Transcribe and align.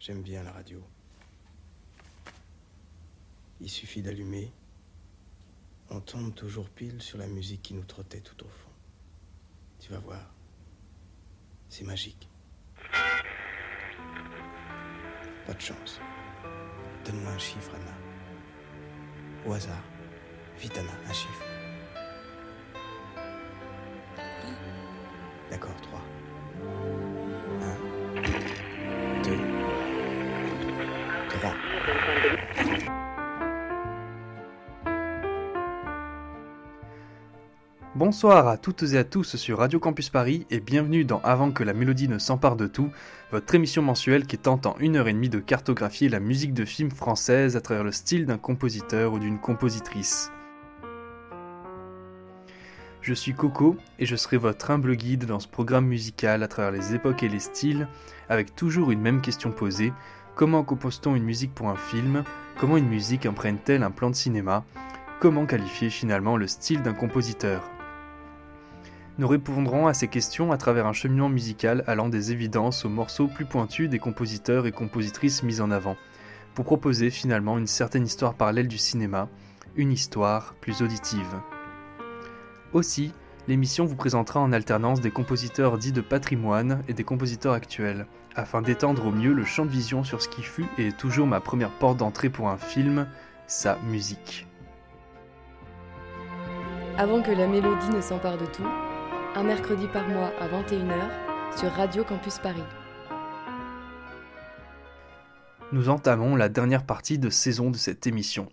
J'aime 0.00 0.22
bien 0.22 0.42
la 0.42 0.52
radio. 0.52 0.82
Il 3.60 3.68
suffit 3.68 4.02
d'allumer. 4.02 4.52
On 5.90 6.00
tombe 6.00 6.34
toujours 6.34 6.68
pile 6.68 7.02
sur 7.02 7.18
la 7.18 7.26
musique 7.26 7.62
qui 7.62 7.74
nous 7.74 7.84
trottait 7.84 8.20
tout 8.20 8.44
au 8.44 8.48
fond. 8.48 8.70
Tu 9.80 9.90
vas 9.90 9.98
voir. 9.98 10.32
C'est 11.68 11.84
magique. 11.84 12.28
Pas 15.46 15.54
de 15.54 15.60
chance. 15.60 16.00
Donne-moi 17.04 17.32
un 17.32 17.38
chiffre, 17.38 17.74
Anna. 17.74 17.96
Au 19.46 19.52
hasard. 19.52 19.82
Vite, 20.58 20.76
Anna, 20.76 20.92
un 21.08 21.12
chiffre. 21.12 21.47
Bonsoir 38.08 38.48
à 38.48 38.56
toutes 38.56 38.84
et 38.84 38.96
à 38.96 39.04
tous 39.04 39.36
sur 39.36 39.58
Radio 39.58 39.78
Campus 39.78 40.08
Paris 40.08 40.46
et 40.48 40.60
bienvenue 40.60 41.04
dans 41.04 41.20
Avant 41.24 41.50
que 41.50 41.62
la 41.62 41.74
mélodie 41.74 42.08
ne 42.08 42.16
s'empare 42.16 42.56
de 42.56 42.66
tout, 42.66 42.88
votre 43.32 43.54
émission 43.54 43.82
mensuelle 43.82 44.26
qui 44.26 44.38
tente 44.38 44.64
en 44.64 44.74
une 44.80 44.96
heure 44.96 45.08
et 45.08 45.12
demie 45.12 45.28
de 45.28 45.40
cartographier 45.40 46.08
la 46.08 46.18
musique 46.18 46.54
de 46.54 46.64
film 46.64 46.90
française 46.90 47.54
à 47.54 47.60
travers 47.60 47.84
le 47.84 47.92
style 47.92 48.24
d'un 48.24 48.38
compositeur 48.38 49.12
ou 49.12 49.18
d'une 49.18 49.38
compositrice. 49.38 50.32
Je 53.02 53.12
suis 53.12 53.34
Coco 53.34 53.76
et 53.98 54.06
je 54.06 54.16
serai 54.16 54.38
votre 54.38 54.70
humble 54.70 54.96
guide 54.96 55.26
dans 55.26 55.38
ce 55.38 55.46
programme 55.46 55.84
musical 55.84 56.42
à 56.42 56.48
travers 56.48 56.72
les 56.72 56.94
époques 56.94 57.22
et 57.22 57.28
les 57.28 57.40
styles, 57.40 57.88
avec 58.30 58.56
toujours 58.56 58.90
une 58.90 59.02
même 59.02 59.20
question 59.20 59.52
posée. 59.52 59.92
Comment 60.34 60.64
compose-t-on 60.64 61.14
une 61.14 61.24
musique 61.24 61.54
pour 61.54 61.68
un 61.68 61.76
film? 61.76 62.24
Comment 62.58 62.78
une 62.78 62.88
musique 62.88 63.26
imprègne-t-elle 63.26 63.82
un 63.82 63.90
plan 63.90 64.08
de 64.08 64.16
cinéma? 64.16 64.64
Comment 65.20 65.44
qualifier 65.44 65.90
finalement 65.90 66.38
le 66.38 66.46
style 66.46 66.80
d'un 66.80 66.94
compositeur? 66.94 67.70
Nous 69.18 69.26
répondrons 69.26 69.88
à 69.88 69.94
ces 69.94 70.06
questions 70.06 70.52
à 70.52 70.56
travers 70.56 70.86
un 70.86 70.92
cheminement 70.92 71.28
musical 71.28 71.82
allant 71.88 72.08
des 72.08 72.30
évidences 72.30 72.84
aux 72.84 72.88
morceaux 72.88 73.26
plus 73.26 73.44
pointus 73.44 73.90
des 73.90 73.98
compositeurs 73.98 74.66
et 74.66 74.72
compositrices 74.72 75.42
mis 75.42 75.60
en 75.60 75.72
avant, 75.72 75.96
pour 76.54 76.64
proposer 76.64 77.10
finalement 77.10 77.58
une 77.58 77.66
certaine 77.66 78.06
histoire 78.06 78.34
parallèle 78.34 78.68
du 78.68 78.78
cinéma, 78.78 79.28
une 79.74 79.90
histoire 79.90 80.54
plus 80.60 80.82
auditive. 80.82 81.34
Aussi, 82.72 83.12
l'émission 83.48 83.86
vous 83.86 83.96
présentera 83.96 84.38
en 84.38 84.52
alternance 84.52 85.00
des 85.00 85.10
compositeurs 85.10 85.78
dits 85.78 85.92
de 85.92 86.00
patrimoine 86.00 86.82
et 86.86 86.94
des 86.94 87.04
compositeurs 87.04 87.54
actuels, 87.54 88.06
afin 88.36 88.62
d'étendre 88.62 89.06
au 89.06 89.10
mieux 89.10 89.32
le 89.32 89.44
champ 89.44 89.64
de 89.64 89.70
vision 89.70 90.04
sur 90.04 90.22
ce 90.22 90.28
qui 90.28 90.42
fut 90.42 90.66
et 90.78 90.88
est 90.88 90.96
toujours 90.96 91.26
ma 91.26 91.40
première 91.40 91.72
porte 91.72 91.96
d'entrée 91.96 92.28
pour 92.28 92.48
un 92.48 92.56
film, 92.56 93.08
sa 93.48 93.78
musique. 93.88 94.46
Avant 96.98 97.20
que 97.20 97.32
la 97.32 97.48
mélodie 97.48 97.90
ne 97.90 98.00
s'empare 98.00 98.36
de 98.36 98.46
tout, 98.46 98.66
un 99.34 99.42
mercredi 99.42 99.86
par 99.88 100.08
mois 100.08 100.32
à 100.40 100.48
21h 100.48 101.58
sur 101.58 101.70
Radio 101.72 102.04
Campus 102.04 102.38
Paris. 102.38 102.62
Nous 105.72 105.90
entamons 105.90 106.34
la 106.34 106.48
dernière 106.48 106.84
partie 106.84 107.18
de 107.18 107.28
saison 107.28 107.70
de 107.70 107.76
cette 107.76 108.06
émission. 108.06 108.48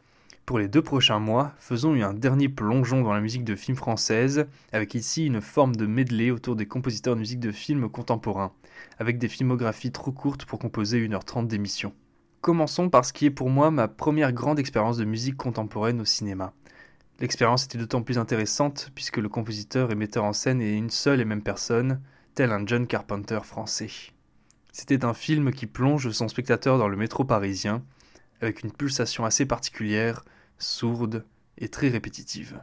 Pour 0.45 0.59
les 0.59 0.67
deux 0.67 0.81
prochains 0.81 1.19
mois, 1.19 1.53
faisons 1.57 1.93
un 1.93 2.13
dernier 2.13 2.49
plongeon 2.49 3.01
dans 3.01 3.13
la 3.13 3.21
musique 3.21 3.45
de 3.45 3.55
film 3.55 3.77
française, 3.77 4.47
avec 4.73 4.93
ici 4.93 5.25
une 5.25 5.41
forme 5.41 5.75
de 5.75 5.85
medley 5.85 6.29
autour 6.29 6.55
des 6.55 6.67
compositeurs 6.67 7.15
de 7.15 7.21
musique 7.21 7.39
de 7.39 7.51
film 7.51 7.89
contemporains, 7.89 8.51
avec 8.99 9.17
des 9.17 9.29
filmographies 9.29 9.91
trop 9.91 10.11
courtes 10.11 10.45
pour 10.45 10.59
composer 10.59 11.07
1h30 11.07 11.47
d'émission. 11.47 11.93
Commençons 12.41 12.89
par 12.89 13.05
ce 13.05 13.13
qui 13.13 13.25
est 13.25 13.31
pour 13.31 13.49
moi 13.49 13.71
ma 13.71 13.87
première 13.87 14.33
grande 14.33 14.59
expérience 14.59 14.97
de 14.97 15.05
musique 15.05 15.37
contemporaine 15.37 16.01
au 16.01 16.05
cinéma. 16.05 16.53
L'expérience 17.19 17.65
était 17.65 17.77
d'autant 17.77 18.03
plus 18.03 18.17
intéressante 18.17 18.91
puisque 18.93 19.17
le 19.17 19.29
compositeur 19.29 19.91
et 19.91 19.95
metteur 19.95 20.25
en 20.25 20.33
scène 20.33 20.61
est 20.61 20.75
une 20.75 20.89
seule 20.89 21.21
et 21.21 21.25
même 21.25 21.43
personne, 21.43 22.01
tel 22.33 22.51
un 22.51 22.65
John 22.65 22.87
Carpenter 22.87 23.39
français. 23.43 23.89
C'était 24.73 25.05
un 25.05 25.13
film 25.13 25.51
qui 25.51 25.67
plonge 25.67 26.11
son 26.11 26.27
spectateur 26.27 26.77
dans 26.77 26.89
le 26.89 26.97
métro 26.97 27.23
parisien, 27.23 27.83
avec 28.41 28.63
une 28.63 28.73
pulsation 28.73 29.23
assez 29.23 29.45
particulière, 29.45 30.25
sourde 30.57 31.25
et 31.57 31.69
très 31.69 31.87
répétitive. 31.87 32.59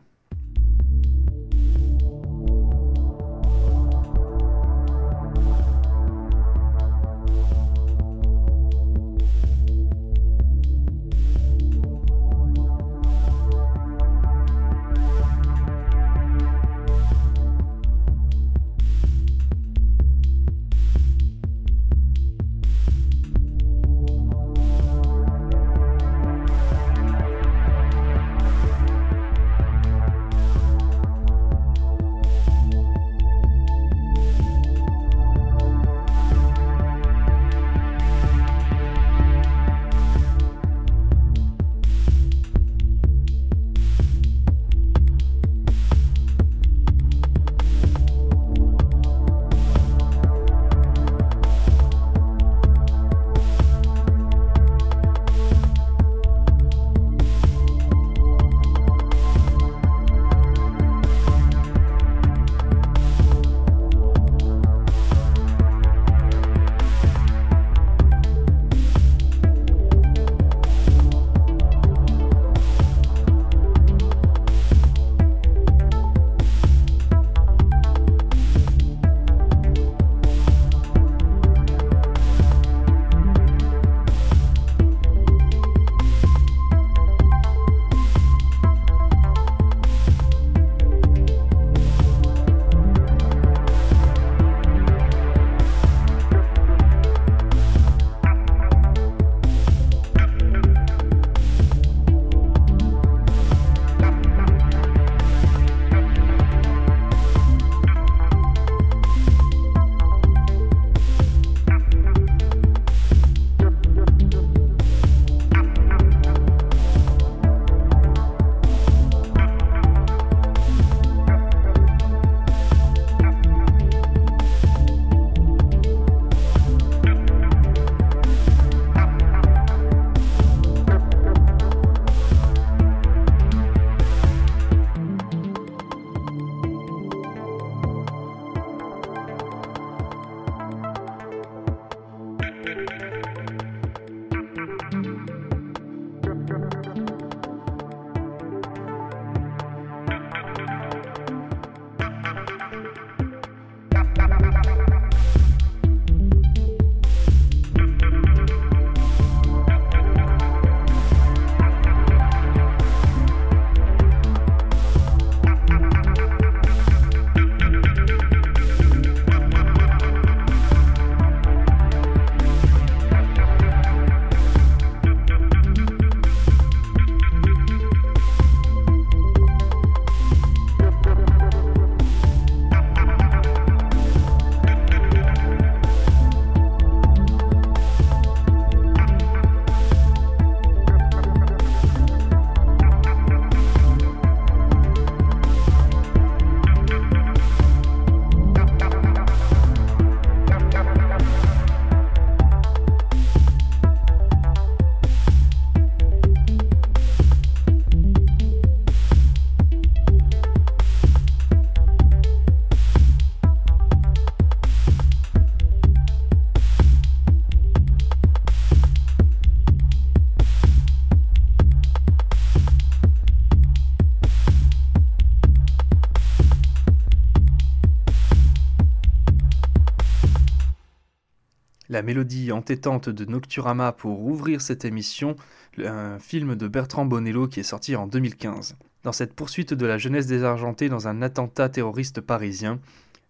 La 232.03 232.07
mélodie 232.07 232.51
entêtante 232.51 233.09
de 233.09 233.25
Nocturama 233.25 233.93
pour 233.93 234.25
ouvrir 234.25 234.61
cette 234.61 234.85
émission, 234.85 235.37
un 235.79 236.19
film 236.19 236.57
de 236.57 236.67
Bertrand 236.67 237.05
Bonello 237.05 237.47
qui 237.47 237.61
est 237.61 237.63
sorti 237.63 237.95
en 237.95 238.09
2015. 238.09 238.75
Dans 239.05 239.13
cette 239.13 239.35
poursuite 239.35 239.73
de 239.73 239.87
la 239.87 239.99
jeunesse 239.99 240.27
désargentée 240.27 240.89
dans 240.89 241.07
un 241.07 241.23
attentat 241.23 241.69
terroriste 241.69 242.21
parisien, 242.21 242.81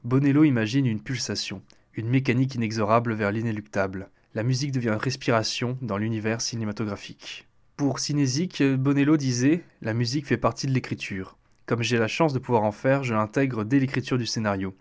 Bonello 0.05 0.45
imagine 0.45 0.87
une 0.87 1.03
pulsation, 1.03 1.61
une 1.93 2.09
mécanique 2.09 2.55
inexorable 2.55 3.13
vers 3.13 3.31
l'inéluctable. 3.31 4.09
La 4.35 4.43
musique 4.43 4.73
devient 4.73 4.97
respiration 4.99 5.77
dans 5.83 5.99
l'univers 5.99 6.41
cinématographique. 6.41 7.47
Pour 7.77 7.99
Cinésique, 7.99 8.63
Bonello 8.63 9.19
disait 9.19 9.65
La 9.83 9.93
musique 9.93 10.27
fait 10.27 10.39
partie 10.39 10.67
de 10.67 10.73
l'écriture. 10.73 11.37
Comme 11.67 11.83
j'ai 11.83 11.99
la 11.99 12.09
chance 12.09 12.33
de 12.33 12.39
pouvoir 12.39 12.63
en 12.63 12.73
faire, 12.73 13.05
je 13.05 13.13
l'intègre 13.13 13.65
dès 13.65 13.81
l'écriture 13.81 14.17
du 14.17 14.25
scénario. 14.25 14.75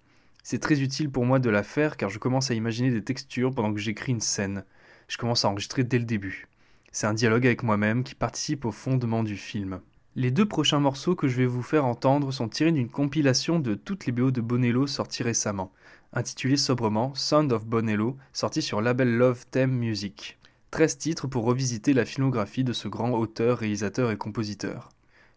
C'est 0.43 0.59
très 0.59 0.81
utile 0.81 1.09
pour 1.11 1.25
moi 1.25 1.39
de 1.39 1.49
la 1.49 1.63
faire 1.63 1.97
car 1.97 2.09
je 2.09 2.17
commence 2.17 2.49
à 2.49 2.55
imaginer 2.55 2.89
des 2.89 3.03
textures 3.03 3.53
pendant 3.53 3.73
que 3.73 3.79
j'écris 3.79 4.11
une 4.11 4.21
scène. 4.21 4.65
Je 5.07 5.17
commence 5.17 5.45
à 5.45 5.49
enregistrer 5.49 5.83
dès 5.83 5.99
le 5.99 6.05
début. 6.05 6.47
C'est 6.91 7.07
un 7.07 7.13
dialogue 7.13 7.45
avec 7.45 7.63
moi-même 7.63 8.03
qui 8.03 8.15
participe 8.15 8.65
au 8.65 8.71
fondement 8.71 9.23
du 9.23 9.37
film. 9.37 9.81
Les 10.15 10.31
deux 10.31 10.47
prochains 10.47 10.79
morceaux 10.79 11.15
que 11.15 11.27
je 11.27 11.37
vais 11.37 11.45
vous 11.45 11.61
faire 11.61 11.85
entendre 11.85 12.31
sont 12.31 12.49
tirés 12.49 12.71
d'une 12.71 12.89
compilation 12.89 13.59
de 13.59 13.75
toutes 13.75 14.05
les 14.05 14.11
BO 14.11 14.31
de 14.31 14.41
Bonello 14.41 14.87
sorties 14.87 15.23
récemment, 15.23 15.71
intitulée 16.11 16.57
sobrement 16.57 17.13
Sound 17.15 17.53
of 17.53 17.65
Bonello, 17.65 18.17
sorti 18.33 18.61
sur 18.61 18.81
label 18.81 19.15
Love 19.15 19.45
Theme 19.51 19.71
Music. 19.71 20.37
13 20.71 20.97
titres 20.97 21.27
pour 21.27 21.45
revisiter 21.45 21.93
la 21.93 22.03
filmographie 22.03 22.63
de 22.63 22.73
ce 22.73 22.87
grand 22.87 23.11
auteur, 23.11 23.59
réalisateur 23.59 24.11
et 24.11 24.17
compositeur 24.17 24.89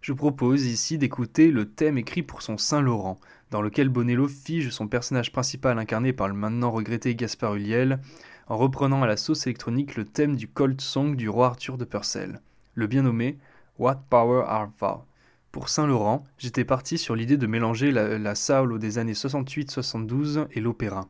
je 0.05 0.12
propose 0.12 0.67
ici 0.67 0.99
d'écouter 0.99 1.51
le 1.51 1.65
thème 1.65 1.97
écrit 1.97 2.23
pour 2.23 2.43
son 2.43 2.59
Saint-Laurent, 2.59 3.19
dans 3.51 3.62
lequel 3.62 3.89
Bonello 3.89 4.29
fige 4.29 4.69
son 4.69 4.87
personnage 4.87 5.33
principal 5.33 5.79
incarné 5.79 6.12
par 6.12 6.29
le 6.29 6.35
maintenant 6.35 6.71
regretté 6.71 7.15
Gaspard 7.15 7.55
Ulliel, 7.55 8.01
en 8.47 8.59
reprenant 8.59 9.03
à 9.03 9.06
la 9.06 9.17
sauce 9.17 9.47
électronique 9.47 9.97
le 9.97 10.05
thème 10.05 10.37
du 10.37 10.47
Cold 10.47 10.79
Song 10.83 11.17
du 11.17 11.31
roi 11.31 11.47
Arthur 11.47 11.79
de 11.79 11.87
Purcell, 11.87 12.43
le 12.75 12.87
bien 12.87 13.01
nommé 13.01 13.39
What 13.79 14.03
Power 14.11 14.45
Art 14.47 14.73
Thou? 14.79 15.05
Pour 15.51 15.71
Saint-Laurent, 15.71 16.27
j'étais 16.37 16.67
parti 16.67 16.99
sur 16.99 17.17
l'idée 17.17 17.39
de 17.39 17.47
mélanger 17.47 17.91
la, 17.91 18.19
la 18.19 18.35
des 18.79 18.99
années 18.99 19.15
68-72 19.15 20.49
et 20.51 20.61
l'opéra. 20.61 21.09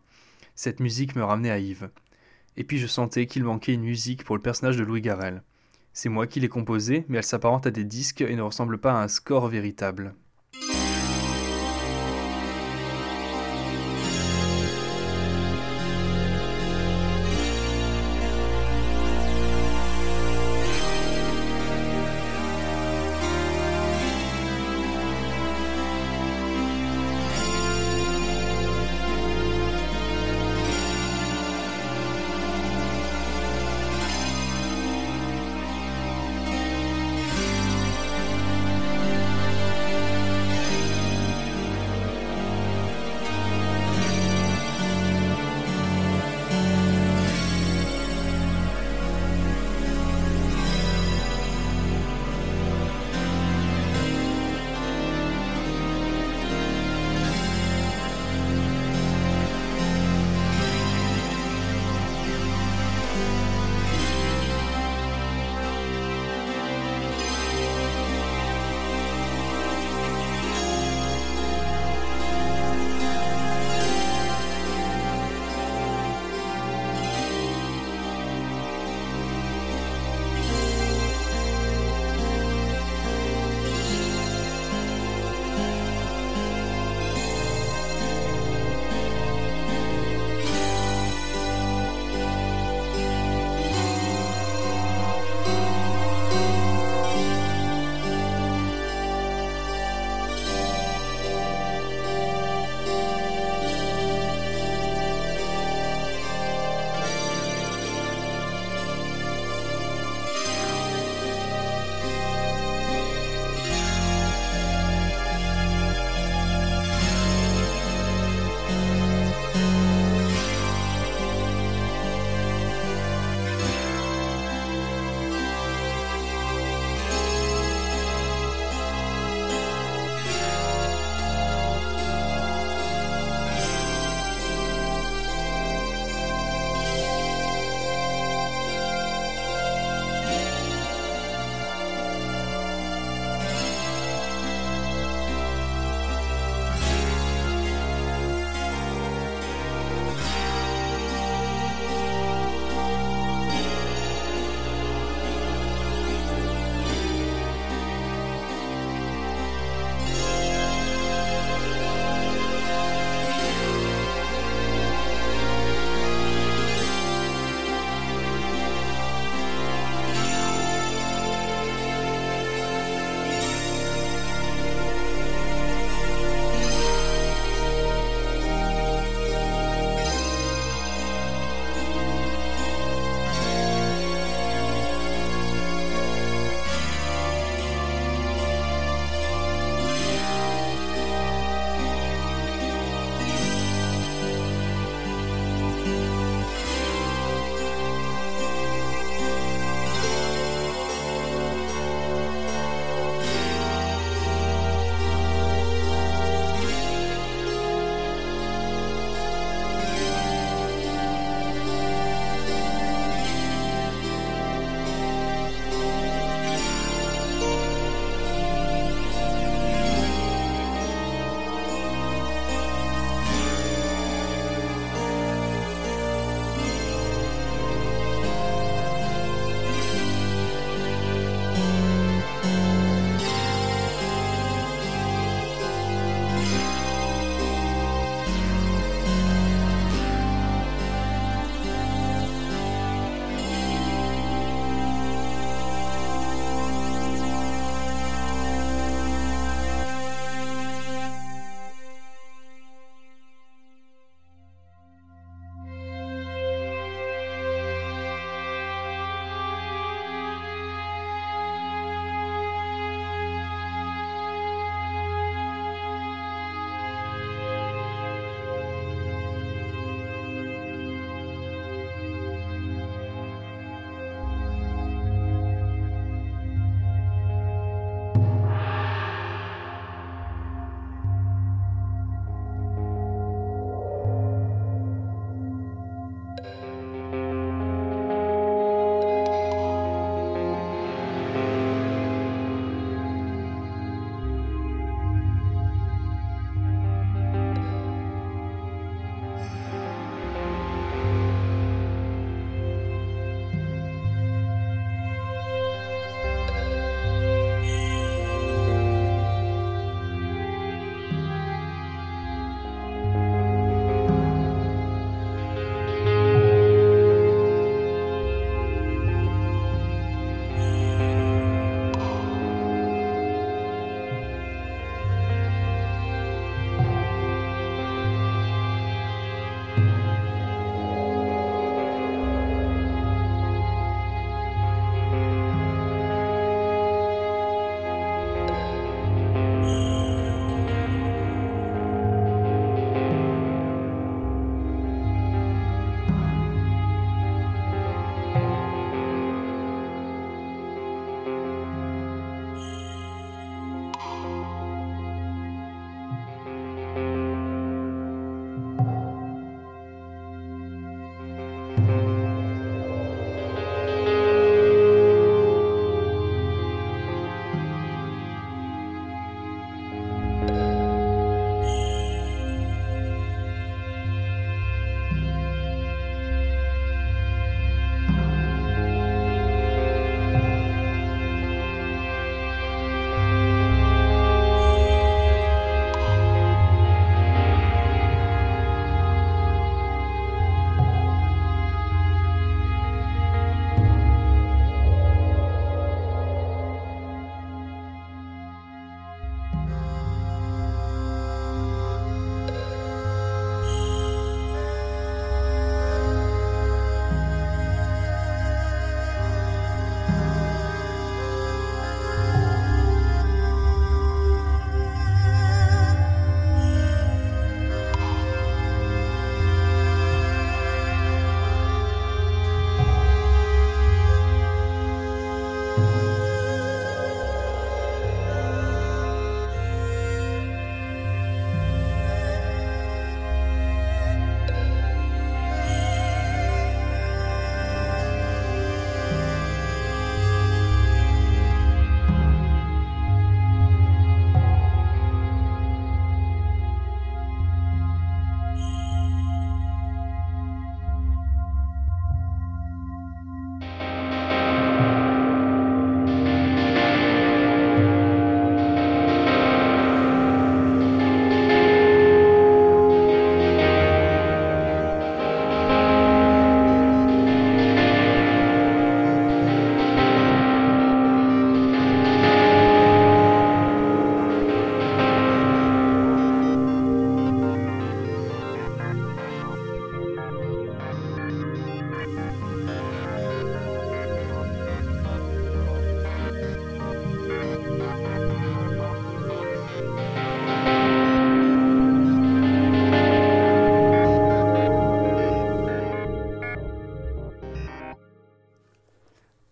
Cette 0.55 0.79
musique 0.79 1.17
me 1.17 1.25
ramenait 1.25 1.51
à 1.51 1.59
Yves. 1.59 1.91
Et 2.57 2.63
puis 2.63 2.79
je 2.79 2.87
sentais 2.87 3.27
qu'il 3.27 3.43
manquait 3.43 3.75
une 3.75 3.83
musique 3.83 4.23
pour 4.23 4.37
le 4.37 4.43
personnage 4.43 4.77
de 4.77 4.85
Louis 4.85 5.01
Garrel. 5.01 5.43
C'est 5.95 6.11
moi 6.11 6.27
qui 6.27 6.41
l'ai 6.41 6.49
composé, 6.49 7.07
mais 7.09 7.19
elle 7.19 7.25
s'apparente 7.25 7.67
à 7.67 7.71
des 7.71 7.85
disques 7.85 8.21
et 8.21 8.37
ne 8.37 8.43
ressemble 8.43 8.79
pas 8.79 8.93
à 8.93 9.03
un 9.03 9.09
score 9.09 9.49
véritable. 9.49 10.15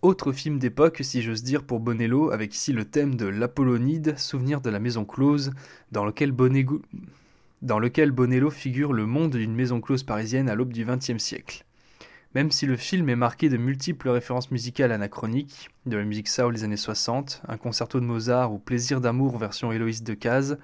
Autre 0.02 0.32
film 0.32 0.58
d'époque, 0.58 0.98
si 1.02 1.22
j'ose 1.22 1.44
dire, 1.44 1.62
pour 1.62 1.78
Bonello, 1.78 2.32
avec 2.32 2.52
ici 2.56 2.72
le 2.72 2.84
thème 2.84 3.14
de 3.14 3.26
l'Apollonide, 3.26 4.18
souvenir 4.18 4.60
de 4.60 4.68
la 4.68 4.80
maison 4.80 5.04
close, 5.04 5.52
dans 5.92 6.04
lequel, 6.04 6.32
Bonello 6.32 8.50
figure 8.50 8.94
le 8.94 9.06
monde 9.06 9.36
d'une 9.36 9.54
maison 9.54 9.80
close 9.80 10.02
parisienne 10.02 10.48
à 10.48 10.56
l'aube 10.56 10.72
du 10.72 10.84
XXe 10.84 11.22
siècle. 11.22 11.64
Même 12.34 12.50
si 12.50 12.66
le 12.66 12.76
film 12.76 13.10
est 13.10 13.16
marqué 13.16 13.48
de 13.48 13.56
multiples 13.56 14.08
références 14.08 14.50
musicales 14.50 14.90
anachroniques, 14.90 15.70
de 15.86 15.96
la 15.96 16.02
musique 16.02 16.26
soul 16.26 16.52
des 16.52 16.64
années 16.64 16.76
60, 16.76 17.42
un 17.46 17.56
concerto 17.56 18.00
de 18.00 18.04
Mozart 18.04 18.52
ou 18.52 18.58
Plaisir 18.58 19.00
d'amour 19.00 19.38
version 19.38 19.70
Héloïse 19.70 20.02
de 20.02 20.14
Caz, 20.14 20.58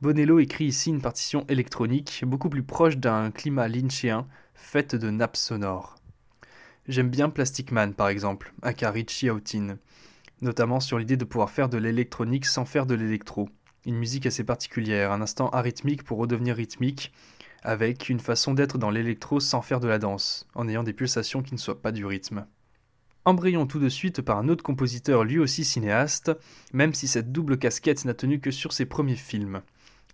Bonello 0.00 0.38
écrit 0.38 0.64
ici 0.64 0.88
une 0.88 1.02
partition 1.02 1.44
électronique 1.50 2.24
beaucoup 2.26 2.48
plus 2.48 2.62
proche 2.62 2.96
d'un 2.96 3.30
climat 3.30 3.68
lynchéen, 3.68 4.26
faite 4.54 4.94
de 4.94 5.10
nappes 5.10 5.36
sonores. 5.36 5.96
J'aime 6.86 7.08
bien 7.08 7.30
Plastic 7.30 7.72
Man 7.72 7.94
par 7.94 8.08
exemple, 8.08 8.52
Akari 8.60 9.06
Chiautin, 9.08 9.78
notamment 10.42 10.80
sur 10.80 10.98
l'idée 10.98 11.16
de 11.16 11.24
pouvoir 11.24 11.48
faire 11.48 11.70
de 11.70 11.78
l'électronique 11.78 12.44
sans 12.44 12.66
faire 12.66 12.84
de 12.84 12.94
l'électro. 12.94 13.48
Une 13.86 13.96
musique 13.96 14.26
assez 14.26 14.44
particulière, 14.44 15.10
un 15.10 15.22
instant 15.22 15.48
arythmique 15.48 16.02
pour 16.02 16.18
redevenir 16.18 16.56
rythmique, 16.56 17.10
avec 17.62 18.10
une 18.10 18.20
façon 18.20 18.52
d'être 18.52 18.76
dans 18.76 18.90
l'électro 18.90 19.40
sans 19.40 19.62
faire 19.62 19.80
de 19.80 19.88
la 19.88 19.98
danse, 19.98 20.46
en 20.54 20.68
ayant 20.68 20.82
des 20.82 20.92
pulsations 20.92 21.42
qui 21.42 21.54
ne 21.54 21.58
soient 21.58 21.80
pas 21.80 21.90
du 21.90 22.04
rythme. 22.04 22.44
Embrayons 23.24 23.66
tout 23.66 23.78
de 23.78 23.88
suite 23.88 24.20
par 24.20 24.36
un 24.36 24.50
autre 24.50 24.62
compositeur 24.62 25.24
lui 25.24 25.38
aussi 25.38 25.64
cinéaste, 25.64 26.32
même 26.74 26.92
si 26.92 27.08
cette 27.08 27.32
double 27.32 27.56
casquette 27.56 28.04
n'a 28.04 28.12
tenu 28.12 28.40
que 28.40 28.50
sur 28.50 28.74
ses 28.74 28.84
premiers 28.84 29.16
films. 29.16 29.62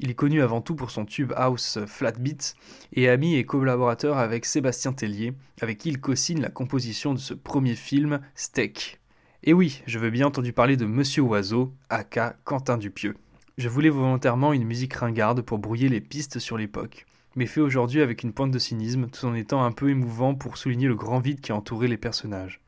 Il 0.02 0.10
est 0.10 0.14
connu 0.14 0.40
avant 0.40 0.62
tout 0.62 0.74
pour 0.74 0.90
son 0.90 1.04
tube 1.04 1.34
house 1.36 1.78
Flatbeat 1.86 2.54
et 2.94 3.10
ami 3.10 3.34
et 3.34 3.44
collaborateur 3.44 4.16
avec 4.16 4.46
Sébastien 4.46 4.94
Tellier, 4.94 5.34
avec 5.60 5.76
qui 5.76 5.90
il 5.90 6.00
co-signe 6.00 6.40
la 6.40 6.48
composition 6.48 7.12
de 7.12 7.18
ce 7.18 7.34
premier 7.34 7.74
film, 7.74 8.20
Steak. 8.34 8.98
Et 9.42 9.52
oui, 9.52 9.82
je 9.86 9.98
veux 9.98 10.08
bien 10.08 10.26
entendu 10.26 10.54
parler 10.54 10.78
de 10.78 10.86
Monsieur 10.86 11.20
Oiseau, 11.20 11.74
aka 11.90 12.34
Quentin 12.44 12.78
Dupieux. 12.78 13.14
Je 13.58 13.68
voulais 13.68 13.90
volontairement 13.90 14.54
une 14.54 14.64
musique 14.64 14.94
ringarde 14.94 15.42
pour 15.42 15.58
brouiller 15.58 15.90
les 15.90 16.00
pistes 16.00 16.38
sur 16.38 16.56
l'époque, 16.56 17.04
mais 17.36 17.44
fait 17.44 17.60
aujourd'hui 17.60 18.00
avec 18.00 18.22
une 18.22 18.32
pointe 18.32 18.52
de 18.52 18.58
cynisme 18.58 19.08
tout 19.08 19.26
en 19.26 19.34
étant 19.34 19.62
un 19.62 19.72
peu 19.72 19.90
émouvant 19.90 20.34
pour 20.34 20.56
souligner 20.56 20.88
le 20.88 20.94
grand 20.94 21.18
vide 21.18 21.42
qui 21.42 21.52
a 21.52 21.56
entouré 21.56 21.88
les 21.88 21.98
personnages. 21.98 22.62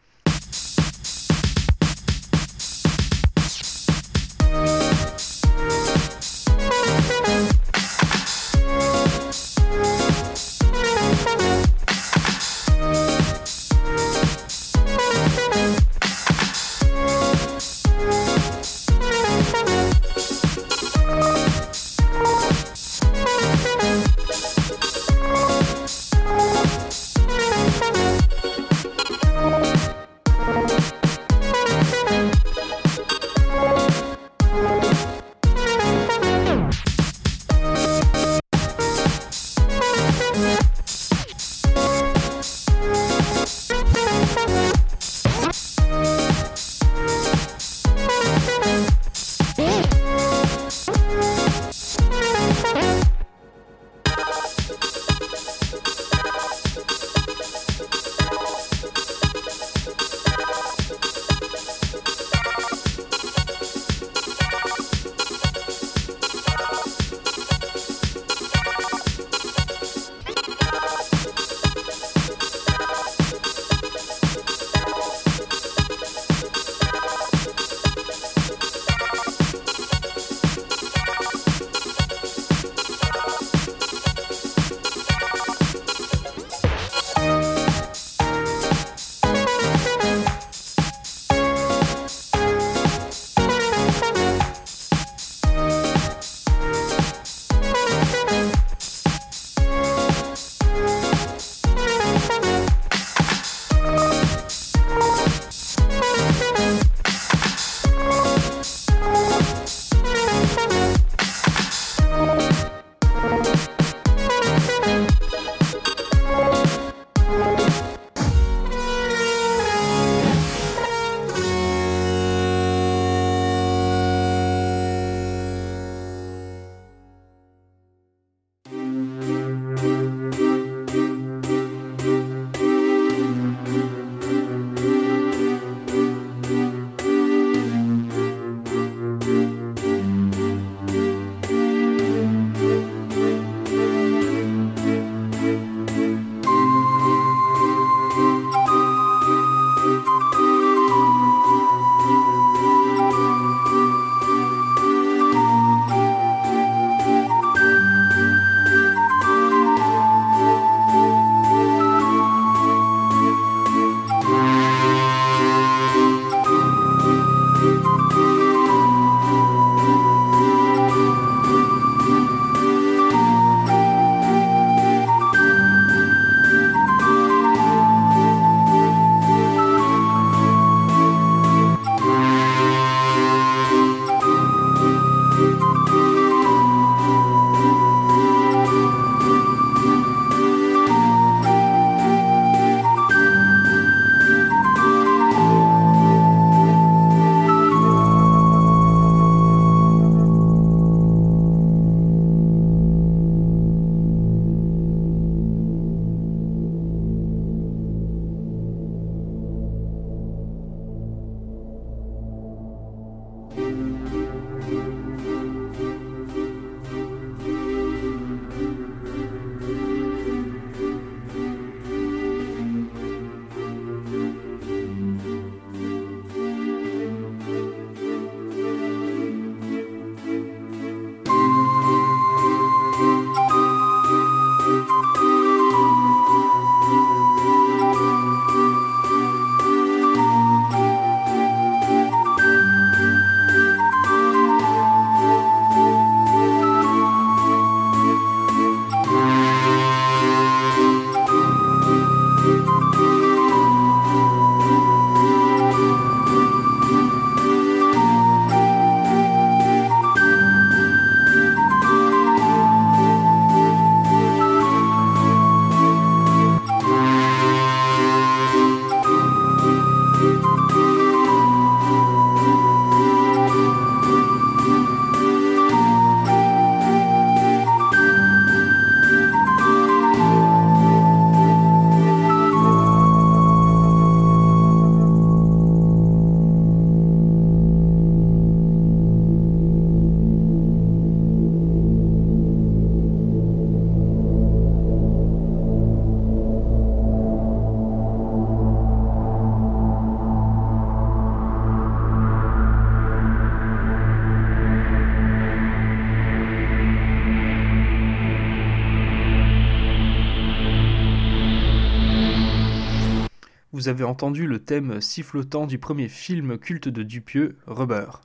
Vous 313.82 313.88
avez 313.88 314.04
entendu 314.04 314.46
le 314.46 314.60
thème 314.60 315.00
sifflotant 315.00 315.66
du 315.66 315.76
premier 315.76 316.06
film 316.06 316.56
culte 316.56 316.88
de 316.88 317.02
Dupieux, 317.02 317.56
Rubber. 317.66 318.20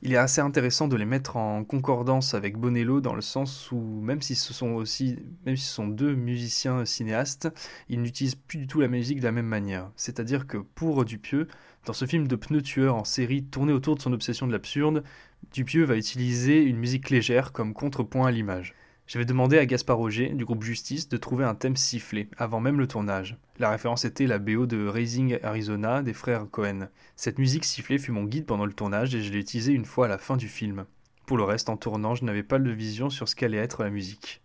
Il 0.00 0.14
est 0.14 0.16
assez 0.16 0.40
intéressant 0.40 0.88
de 0.88 0.96
les 0.96 1.04
mettre 1.04 1.36
en 1.36 1.62
concordance 1.62 2.32
avec 2.32 2.56
Bonello 2.56 3.02
dans 3.02 3.14
le 3.14 3.20
sens 3.20 3.70
où 3.70 4.00
même 4.00 4.22
si 4.22 4.34
ce 4.34 4.54
sont 4.54 4.70
aussi 4.70 5.18
même 5.44 5.58
ce 5.58 5.70
sont 5.70 5.88
deux 5.88 6.14
musiciens 6.14 6.86
cinéastes, 6.86 7.50
ils 7.90 8.00
n'utilisent 8.00 8.34
plus 8.34 8.56
du 8.56 8.66
tout 8.66 8.80
la 8.80 8.88
musique 8.88 9.20
de 9.20 9.24
la 9.24 9.32
même 9.32 9.44
manière. 9.44 9.90
C'est-à-dire 9.94 10.46
que 10.46 10.56
pour 10.56 11.04
Dupieux, 11.04 11.48
dans 11.84 11.92
ce 11.92 12.06
film 12.06 12.26
de 12.26 12.36
pneu 12.36 12.62
tueur 12.62 12.96
en 12.96 13.04
série 13.04 13.44
tourné 13.44 13.74
autour 13.74 13.96
de 13.96 14.00
son 14.00 14.14
obsession 14.14 14.46
de 14.46 14.52
l'absurde, 14.52 15.04
Dupieux 15.52 15.84
va 15.84 15.98
utiliser 15.98 16.62
une 16.62 16.78
musique 16.78 17.10
légère 17.10 17.52
comme 17.52 17.74
contrepoint 17.74 18.28
à 18.28 18.30
l'image. 18.30 18.74
J'avais 19.06 19.26
demandé 19.26 19.58
à 19.58 19.66
Gaspard 19.66 19.98
Roger, 19.98 20.30
du 20.30 20.46
groupe 20.46 20.62
Justice, 20.62 21.10
de 21.10 21.18
trouver 21.18 21.44
un 21.44 21.54
thème 21.54 21.76
sifflé, 21.76 22.30
avant 22.38 22.60
même 22.60 22.78
le 22.78 22.86
tournage. 22.86 23.36
La 23.60 23.70
référence 23.70 24.04
était 24.04 24.26
la 24.26 24.40
BO 24.40 24.66
de 24.66 24.88
Raising 24.88 25.38
Arizona 25.44 26.02
des 26.02 26.12
frères 26.12 26.46
Cohen. 26.50 26.88
Cette 27.14 27.38
musique 27.38 27.64
sifflée 27.64 27.98
fut 27.98 28.10
mon 28.10 28.24
guide 28.24 28.46
pendant 28.46 28.66
le 28.66 28.72
tournage 28.72 29.14
et 29.14 29.22
je 29.22 29.32
l'ai 29.32 29.38
utilisée 29.38 29.72
une 29.72 29.84
fois 29.84 30.06
à 30.06 30.08
la 30.08 30.18
fin 30.18 30.36
du 30.36 30.48
film. 30.48 30.86
Pour 31.24 31.36
le 31.36 31.44
reste, 31.44 31.68
en 31.68 31.76
tournant, 31.76 32.16
je 32.16 32.24
n'avais 32.24 32.42
pas 32.42 32.58
de 32.58 32.70
vision 32.70 33.10
sur 33.10 33.28
ce 33.28 33.36
qu'allait 33.36 33.58
être 33.58 33.84
la 33.84 33.90
musique. 33.90 34.42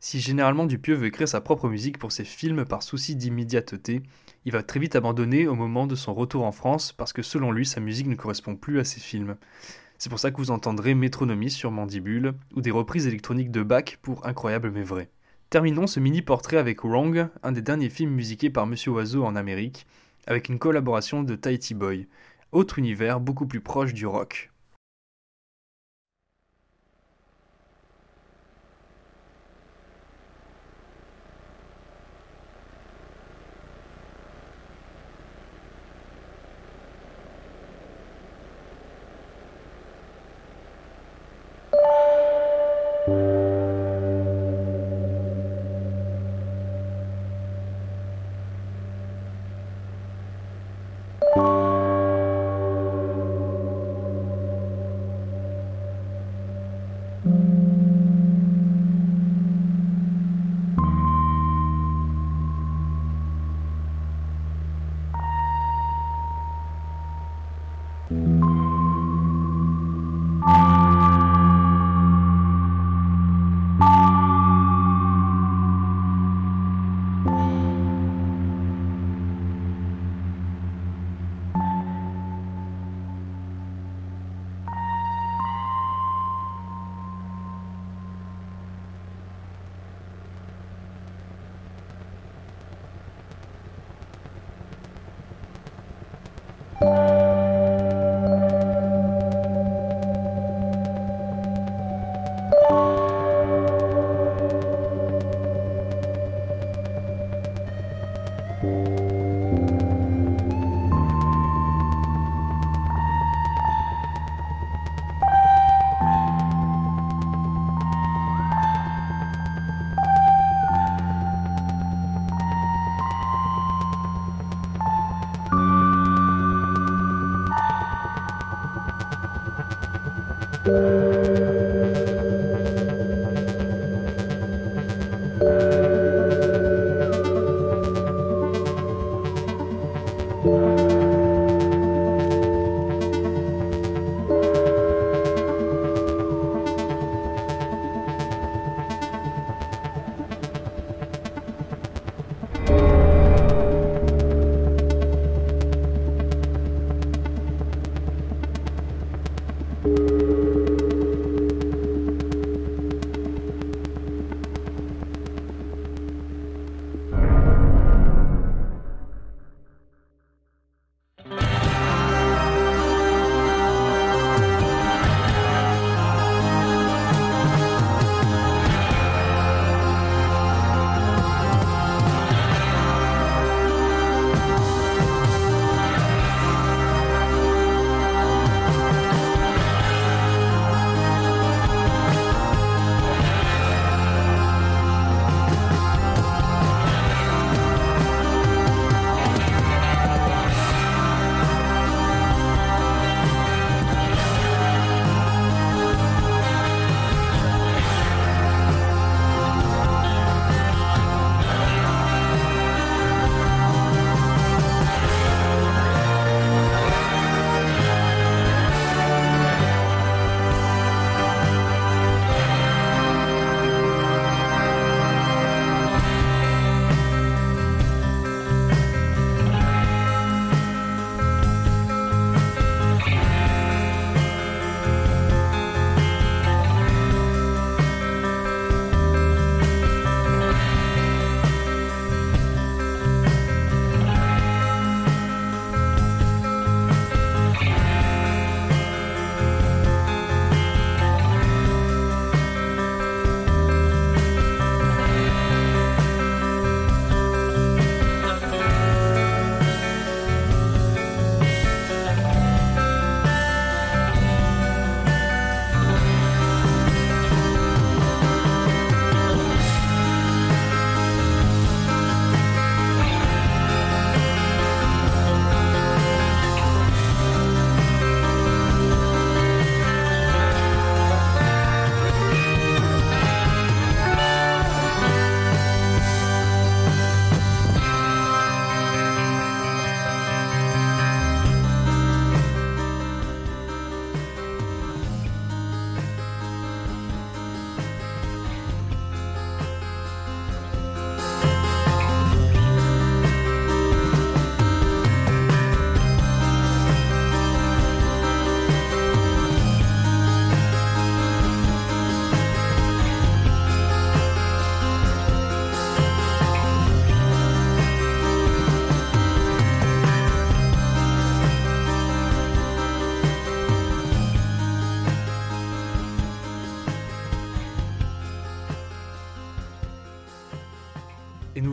Si 0.00 0.18
généralement 0.18 0.64
Dupieux 0.64 0.94
veut 0.94 1.08
écrire 1.08 1.28
sa 1.28 1.42
propre 1.42 1.68
musique 1.68 1.98
pour 1.98 2.10
ses 2.10 2.24
films 2.24 2.64
par 2.64 2.82
souci 2.82 3.16
d'immédiateté, 3.16 4.02
il 4.46 4.52
va 4.52 4.62
très 4.62 4.80
vite 4.80 4.96
abandonner 4.96 5.46
au 5.46 5.54
moment 5.54 5.86
de 5.86 5.94
son 5.94 6.14
retour 6.14 6.44
en 6.44 6.52
France 6.52 6.92
parce 6.92 7.12
que 7.12 7.22
selon 7.22 7.52
lui 7.52 7.66
sa 7.66 7.80
musique 7.80 8.06
ne 8.06 8.14
correspond 8.14 8.56
plus 8.56 8.80
à 8.80 8.84
ses 8.84 9.00
films. 9.00 9.36
C'est 9.98 10.08
pour 10.08 10.20
ça 10.20 10.30
que 10.30 10.38
vous 10.38 10.52
entendrez 10.52 10.94
Métronomie 10.94 11.50
sur 11.50 11.70
Mandibule 11.70 12.32
ou 12.54 12.62
des 12.62 12.70
reprises 12.70 13.06
électroniques 13.06 13.50
de 13.50 13.62
Bach 13.62 13.98
pour 14.00 14.26
Incroyable 14.26 14.70
mais 14.70 14.84
vrai. 14.84 15.10
Terminons 15.50 15.86
ce 15.86 15.98
mini-portrait 15.98 16.58
avec 16.58 16.84
Wrong, 16.84 17.26
un 17.42 17.52
des 17.52 17.62
derniers 17.62 17.88
films 17.88 18.12
musiqués 18.12 18.50
par 18.50 18.66
Monsieur 18.66 18.90
Oiseau 18.90 19.24
en 19.24 19.34
Amérique, 19.34 19.86
avec 20.26 20.50
une 20.50 20.58
collaboration 20.58 21.22
de 21.22 21.36
Tahiti 21.36 21.72
Boy, 21.72 22.06
autre 22.52 22.78
univers 22.78 23.18
beaucoup 23.18 23.46
plus 23.46 23.62
proche 23.62 23.94
du 23.94 24.06
rock. 24.06 24.50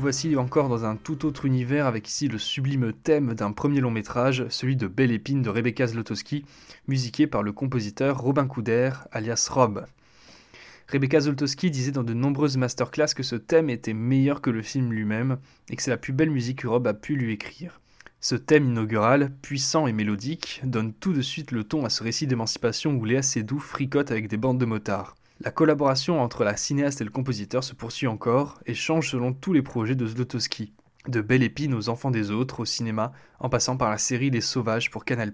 Voici 0.05 0.35
encore 0.35 0.69
dans 0.69 0.85
un 0.85 0.97
tout 0.97 1.25
autre 1.25 1.45
univers 1.45 1.87
avec 1.87 2.07
ici 2.07 2.27
le 2.27 2.37
sublime 2.37 2.93
thème 2.93 3.33
d'un 3.33 3.51
premier 3.51 3.81
long 3.81 3.89
métrage, 3.89 4.45
celui 4.49 4.75
de 4.75 4.85
Belle 4.85 5.09
Épine 5.09 5.41
de 5.41 5.49
Rebecca 5.49 5.87
Zlotowski, 5.87 6.45
musiqué 6.87 7.25
par 7.25 7.41
le 7.41 7.51
compositeur 7.51 8.19
Robin 8.19 8.45
Couder, 8.45 8.91
alias 9.11 9.49
Rob. 9.51 9.83
Rebecca 10.89 11.21
Zlotowski 11.21 11.71
disait 11.71 11.91
dans 11.91 12.03
de 12.03 12.13
nombreuses 12.13 12.55
masterclass 12.55 13.15
que 13.15 13.23
ce 13.23 13.35
thème 13.35 13.71
était 13.71 13.95
meilleur 13.95 14.41
que 14.41 14.51
le 14.51 14.61
film 14.61 14.93
lui-même 14.93 15.39
et 15.71 15.75
que 15.75 15.81
c'est 15.81 15.89
la 15.89 15.97
plus 15.97 16.13
belle 16.13 16.29
musique 16.29 16.59
que 16.59 16.67
Rob 16.67 16.85
a 16.85 16.93
pu 16.93 17.15
lui 17.15 17.33
écrire. 17.33 17.81
Ce 18.21 18.35
thème 18.35 18.65
inaugural, 18.65 19.31
puissant 19.41 19.87
et 19.87 19.91
mélodique, 19.91 20.61
donne 20.63 20.93
tout 20.93 21.13
de 21.13 21.23
suite 21.23 21.51
le 21.51 21.63
ton 21.63 21.83
à 21.83 21.89
ce 21.89 22.03
récit 22.03 22.27
d'émancipation 22.27 22.91
où 22.91 23.05
Léa 23.05 23.23
Seydoux 23.23 23.57
fricote 23.57 24.11
avec 24.11 24.27
des 24.27 24.37
bandes 24.37 24.59
de 24.59 24.65
motards. 24.65 25.15
La 25.41 25.51
collaboration 25.51 26.21
entre 26.21 26.45
la 26.45 26.55
cinéaste 26.55 27.01
et 27.01 27.03
le 27.03 27.09
compositeur 27.09 27.63
se 27.63 27.73
poursuit 27.73 28.07
encore 28.07 28.59
et 28.65 28.73
change 28.73 29.11
selon 29.11 29.33
tous 29.33 29.51
les 29.51 29.61
projets 29.61 29.95
de 29.95 30.07
Zlotowski. 30.07 30.71
De 31.09 31.21
Belle 31.21 31.43
Épine 31.43 31.73
aux 31.73 31.89
Enfants 31.89 32.09
des 32.09 32.31
Autres 32.31 32.61
au 32.61 32.65
cinéma, 32.65 33.11
en 33.39 33.49
passant 33.49 33.75
par 33.75 33.89
la 33.89 33.97
série 33.97 34.29
Les 34.29 34.41
Sauvages 34.41 34.89
pour 34.89 35.03
Canal+. 35.03 35.33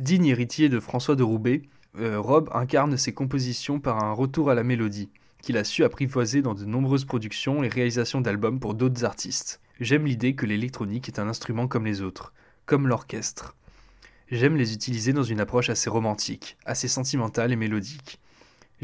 Digne 0.00 0.26
héritier 0.26 0.68
de 0.68 0.80
François 0.80 1.14
de 1.14 1.22
Roubaix, 1.22 1.62
euh, 1.98 2.20
Rob 2.20 2.50
incarne 2.52 2.96
ses 2.96 3.14
compositions 3.14 3.78
par 3.78 4.02
un 4.02 4.12
retour 4.12 4.50
à 4.50 4.54
la 4.54 4.64
mélodie, 4.64 5.08
qu'il 5.40 5.56
a 5.56 5.62
su 5.62 5.84
apprivoiser 5.84 6.42
dans 6.42 6.54
de 6.54 6.64
nombreuses 6.64 7.04
productions 7.04 7.62
et 7.62 7.68
réalisations 7.68 8.20
d'albums 8.20 8.58
pour 8.58 8.74
d'autres 8.74 9.04
artistes. 9.04 9.60
J'aime 9.78 10.04
l'idée 10.04 10.34
que 10.34 10.46
l'électronique 10.46 11.08
est 11.08 11.20
un 11.20 11.28
instrument 11.28 11.68
comme 11.68 11.86
les 11.86 12.02
autres, 12.02 12.32
comme 12.66 12.88
l'orchestre. 12.88 13.54
J'aime 14.30 14.56
les 14.56 14.74
utiliser 14.74 15.12
dans 15.12 15.22
une 15.22 15.40
approche 15.40 15.70
assez 15.70 15.88
romantique, 15.88 16.56
assez 16.66 16.88
sentimentale 16.88 17.52
et 17.52 17.56
mélodique. 17.56 18.18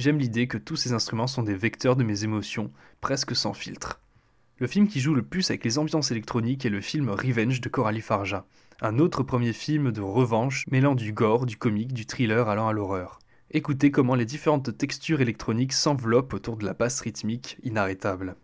J'aime 0.01 0.19
l'idée 0.19 0.47
que 0.47 0.57
tous 0.57 0.77
ces 0.77 0.95
instruments 0.95 1.27
sont 1.27 1.43
des 1.43 1.55
vecteurs 1.55 1.95
de 1.95 2.05
mes 2.05 2.25
émotions, 2.25 2.73
presque 3.03 3.37
sans 3.37 3.53
filtre. 3.53 4.01
Le 4.57 4.67
film 4.67 4.89
qui 4.89 4.99
joue 4.99 5.13
le 5.13 5.21
plus 5.21 5.51
avec 5.51 5.63
les 5.63 5.77
ambiances 5.77 6.11
électroniques 6.11 6.65
est 6.65 6.71
le 6.71 6.81
film 6.81 7.11
Revenge 7.11 7.61
de 7.61 7.69
Coralie 7.69 8.01
Farja, 8.01 8.47
un 8.81 8.99
autre 8.99 9.23
premier 9.23 9.53
film 9.53 9.93
de 9.93 10.01
revanche 10.01 10.67
mêlant 10.71 10.95
du 10.95 11.13
gore, 11.13 11.45
du 11.45 11.59
comique, 11.59 11.93
du 11.93 12.07
thriller 12.07 12.49
allant 12.49 12.69
à 12.69 12.73
l'horreur. 12.73 13.19
Écoutez 13.51 13.91
comment 13.91 14.15
les 14.15 14.25
différentes 14.25 14.75
textures 14.79 15.21
électroniques 15.21 15.75
s'enveloppent 15.75 16.33
autour 16.33 16.57
de 16.57 16.65
la 16.65 16.73
basse 16.73 17.03
rythmique 17.03 17.59
inarrêtable. 17.63 18.37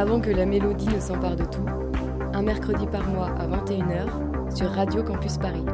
Avant 0.00 0.18
que 0.18 0.30
la 0.30 0.46
mélodie 0.46 0.88
ne 0.88 0.98
s'empare 0.98 1.36
de 1.36 1.44
tout, 1.44 1.66
un 2.32 2.40
mercredi 2.40 2.86
par 2.86 3.06
mois 3.06 3.28
à 3.38 3.46
21h 3.46 4.56
sur 4.56 4.70
Radio 4.70 5.02
Campus 5.02 5.36
Paris. 5.36 5.66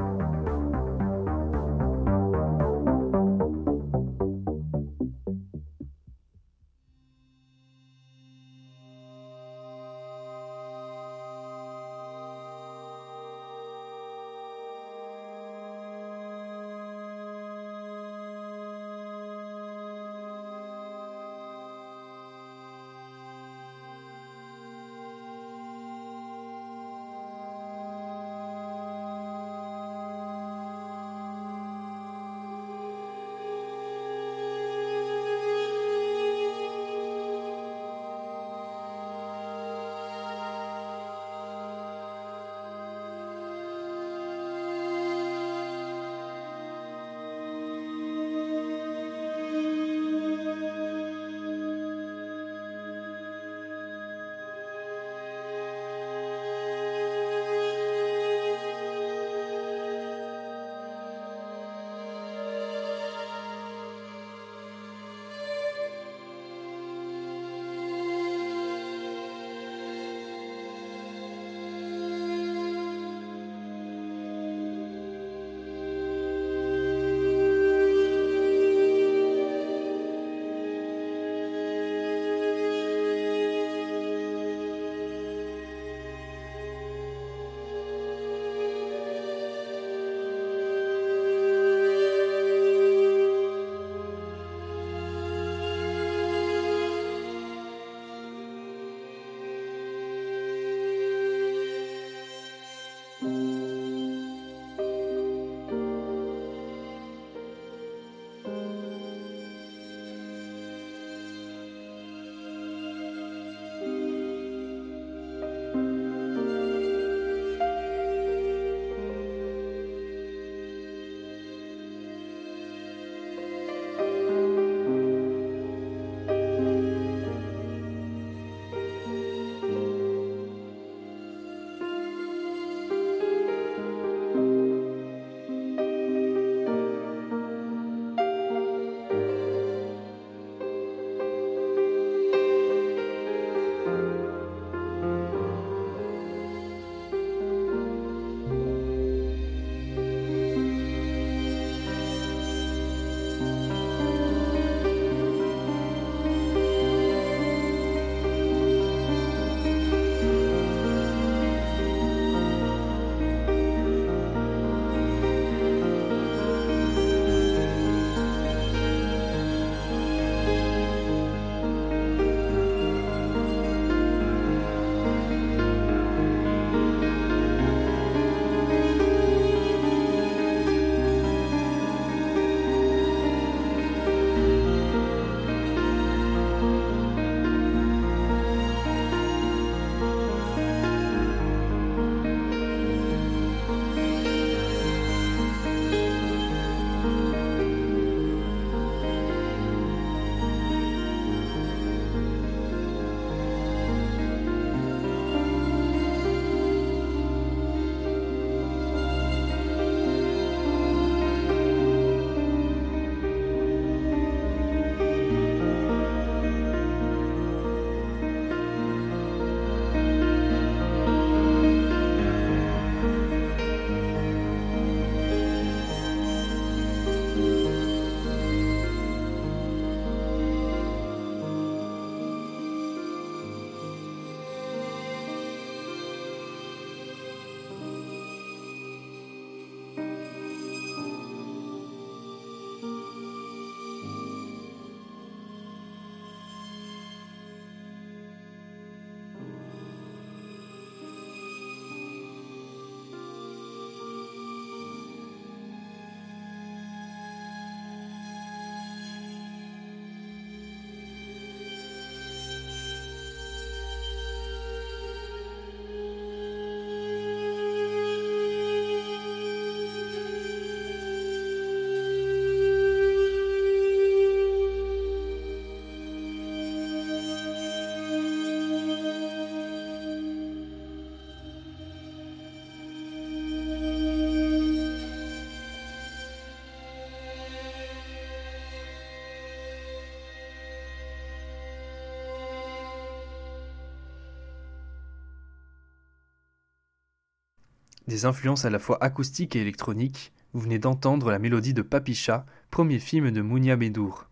Des 298.09 298.25
influences 298.25 298.65
à 298.65 298.71
la 298.71 298.79
fois 298.79 299.03
acoustiques 299.03 299.57
et 299.57 299.61
électroniques, 299.61 300.33
vous 300.53 300.61
venez 300.61 300.79
d'entendre 300.79 301.33
la 301.33 301.41
mélodie 301.41 301.75
de 301.75 301.83
Papicha, 301.83 302.47
premier 302.71 303.01
film 303.01 303.33
de 303.33 303.41
Mounia 303.41 303.77
Medour. 303.77 304.29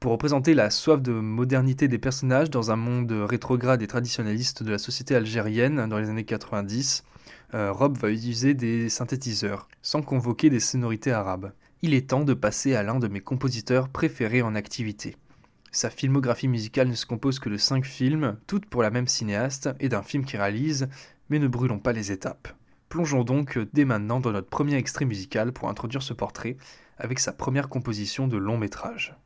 Pour 0.00 0.12
représenter 0.12 0.54
la 0.54 0.70
soif 0.70 1.02
de 1.02 1.12
modernité 1.12 1.86
des 1.86 1.98
personnages 1.98 2.48
dans 2.48 2.70
un 2.70 2.76
monde 2.76 3.12
rétrograde 3.12 3.82
et 3.82 3.86
traditionnaliste 3.86 4.62
de 4.62 4.70
la 4.70 4.78
société 4.78 5.14
algérienne 5.14 5.86
dans 5.86 5.98
les 5.98 6.08
années 6.08 6.24
90, 6.24 7.04
euh, 7.52 7.70
Rob 7.72 7.98
va 7.98 8.08
utiliser 8.08 8.54
des 8.54 8.88
synthétiseurs, 8.88 9.68
sans 9.82 10.00
convoquer 10.00 10.48
des 10.48 10.58
sonorités 10.58 11.12
arabes. 11.12 11.52
Il 11.82 11.92
est 11.92 12.08
temps 12.08 12.24
de 12.24 12.32
passer 12.32 12.74
à 12.74 12.82
l'un 12.82 12.98
de 12.98 13.08
mes 13.08 13.20
compositeurs 13.20 13.90
préférés 13.90 14.40
en 14.40 14.54
activité. 14.54 15.14
Sa 15.72 15.90
filmographie 15.90 16.48
musicale 16.48 16.88
ne 16.88 16.94
se 16.94 17.04
compose 17.04 17.38
que 17.38 17.50
de 17.50 17.58
cinq 17.58 17.84
films, 17.84 18.38
toutes 18.46 18.64
pour 18.64 18.82
la 18.82 18.90
même 18.90 19.08
cinéaste, 19.08 19.68
et 19.78 19.90
d'un 19.90 20.02
film 20.02 20.24
qu'il 20.24 20.40
réalise, 20.40 20.88
mais 21.28 21.38
ne 21.38 21.48
brûlons 21.48 21.80
pas 21.80 21.92
les 21.92 22.12
étapes. 22.12 22.54
Plongeons 22.90 23.22
donc 23.22 23.56
dès 23.72 23.84
maintenant 23.84 24.18
dans 24.18 24.32
notre 24.32 24.48
premier 24.48 24.74
extrait 24.74 25.04
musical 25.04 25.52
pour 25.52 25.68
introduire 25.68 26.02
ce 26.02 26.12
portrait, 26.12 26.56
avec 26.98 27.20
sa 27.20 27.32
première 27.32 27.68
composition 27.68 28.26
de 28.26 28.36
long 28.36 28.58
métrage. 28.58 29.16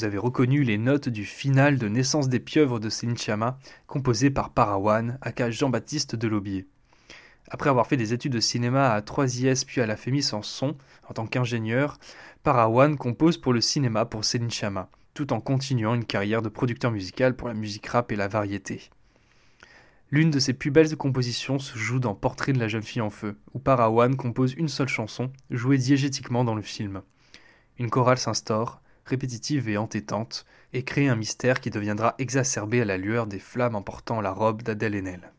Vous 0.00 0.06
avez 0.06 0.16
reconnu 0.16 0.62
les 0.62 0.78
notes 0.78 1.10
du 1.10 1.26
final 1.26 1.76
de 1.76 1.86
Naissance 1.86 2.30
des 2.30 2.40
pieuvres 2.40 2.80
de 2.80 2.88
Céline 2.88 3.18
Chama, 3.18 3.58
composé 3.86 4.30
par 4.30 4.48
Parawan, 4.48 5.18
aka 5.20 5.50
Jean-Baptiste 5.50 6.16
Delaubier. 6.16 6.66
Après 7.50 7.68
avoir 7.68 7.86
fait 7.86 7.98
des 7.98 8.14
études 8.14 8.32
de 8.32 8.40
cinéma 8.40 8.92
à 8.92 9.02
3IS 9.02 9.66
puis 9.66 9.82
à 9.82 9.86
la 9.86 9.98
FEMIS 9.98 10.30
en 10.32 10.40
son, 10.40 10.74
en 11.06 11.12
tant 11.12 11.26
qu'ingénieur, 11.26 11.98
Parawan 12.42 12.96
compose 12.96 13.36
pour 13.36 13.52
le 13.52 13.60
cinéma 13.60 14.06
pour 14.06 14.24
Céline 14.24 14.50
Chama, 14.50 14.88
tout 15.12 15.34
en 15.34 15.40
continuant 15.40 15.94
une 15.94 16.06
carrière 16.06 16.40
de 16.40 16.48
producteur 16.48 16.92
musical 16.92 17.36
pour 17.36 17.48
la 17.48 17.54
musique 17.54 17.88
rap 17.88 18.10
et 18.10 18.16
la 18.16 18.28
variété. 18.28 18.88
L'une 20.10 20.30
de 20.30 20.38
ses 20.38 20.54
plus 20.54 20.70
belles 20.70 20.96
compositions 20.96 21.58
se 21.58 21.76
joue 21.76 22.00
dans 22.00 22.14
Portrait 22.14 22.54
de 22.54 22.58
la 22.58 22.68
jeune 22.68 22.82
fille 22.82 23.02
en 23.02 23.10
feu, 23.10 23.36
où 23.52 23.58
Parawan 23.58 24.16
compose 24.16 24.54
une 24.54 24.68
seule 24.68 24.88
chanson, 24.88 25.30
jouée 25.50 25.76
diégétiquement 25.76 26.42
dans 26.42 26.54
le 26.54 26.62
film. 26.62 27.02
Une 27.78 27.90
chorale 27.90 28.16
s'instaure, 28.16 28.80
répétitive 29.10 29.68
et 29.68 29.76
entêtante, 29.76 30.46
et 30.72 30.84
crée 30.84 31.08
un 31.08 31.16
mystère 31.16 31.60
qui 31.60 31.70
deviendra 31.70 32.14
exacerbé 32.18 32.80
à 32.80 32.84
la 32.84 32.96
lueur 32.96 33.26
des 33.26 33.40
flammes 33.40 33.74
emportant 33.74 34.20
la 34.20 34.32
robe 34.32 34.62
d'Adèle 34.62 34.94
Haenel. 34.94 35.32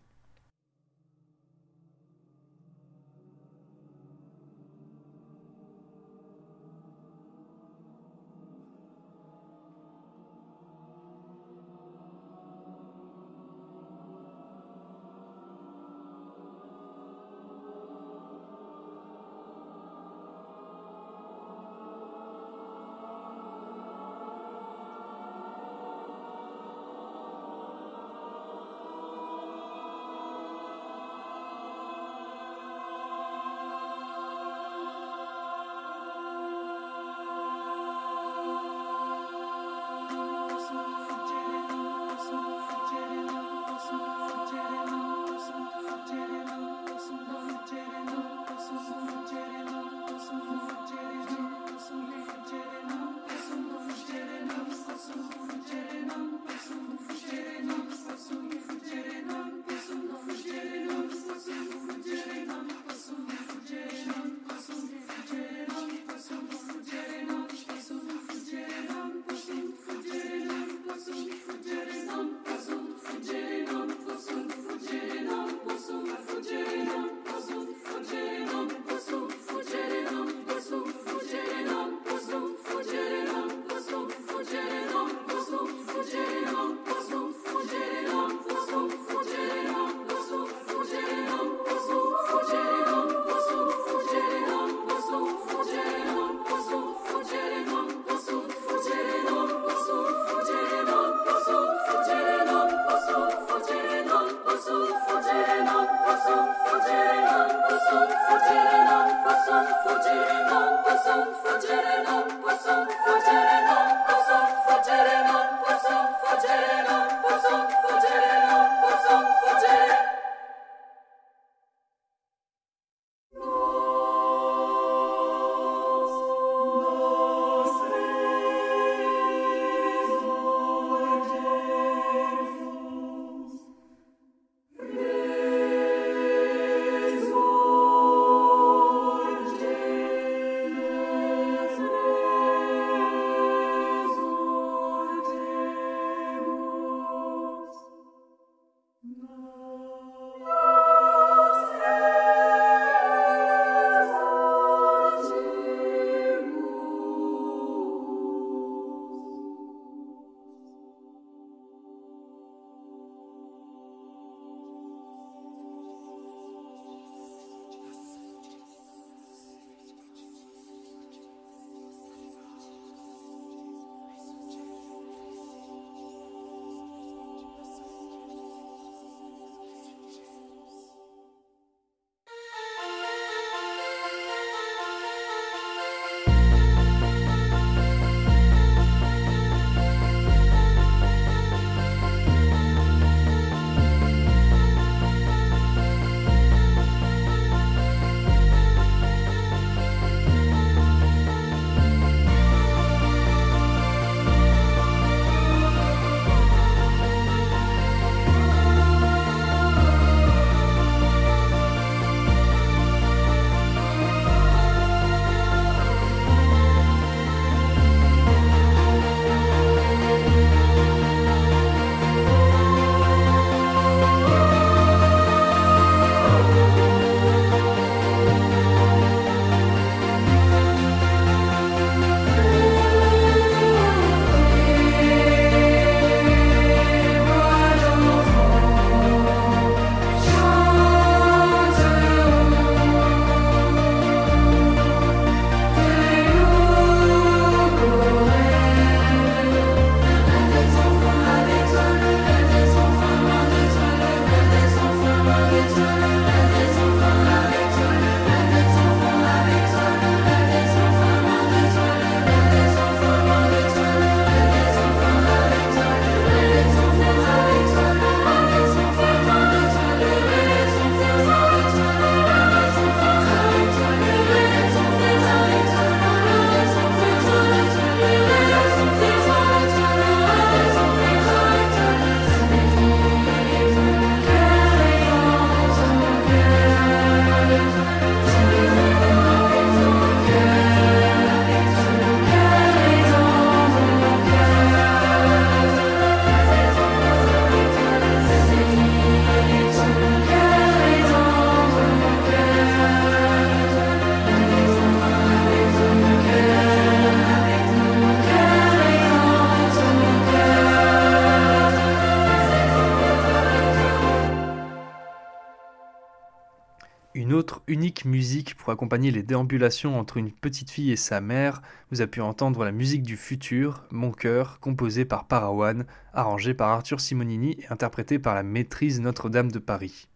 Musique 318.06 318.56
pour 318.56 318.70
accompagner 318.72 319.12
les 319.12 319.24
déambulations 319.24 320.00
entre 320.00 320.18
une 320.18 320.32
petite 320.32 320.70
fille 320.70 320.92
et 320.92 320.96
sa 320.96 321.22
mère, 321.22 321.62
vous 321.92 322.02
avez 322.02 322.10
pu 322.10 322.22
entendre 322.22 322.64
la 322.64 322.72
musique 322.72 323.04
du 323.04 323.18
futur, 323.18 323.84
Mon 323.92 324.12
cœur, 324.12 324.60
composée 324.60 325.06
par 325.06 325.28
Parawan, 325.28 325.86
arrangée 326.14 326.54
par 326.54 326.70
Arthur 326.70 327.00
Simonini 327.00 327.58
et 327.60 327.68
interprétée 327.70 328.20
par 328.20 328.36
la 328.36 328.44
maîtrise 328.44 329.02
Notre-Dame 329.02 329.52
de 329.52 329.60
Paris. 329.60 330.08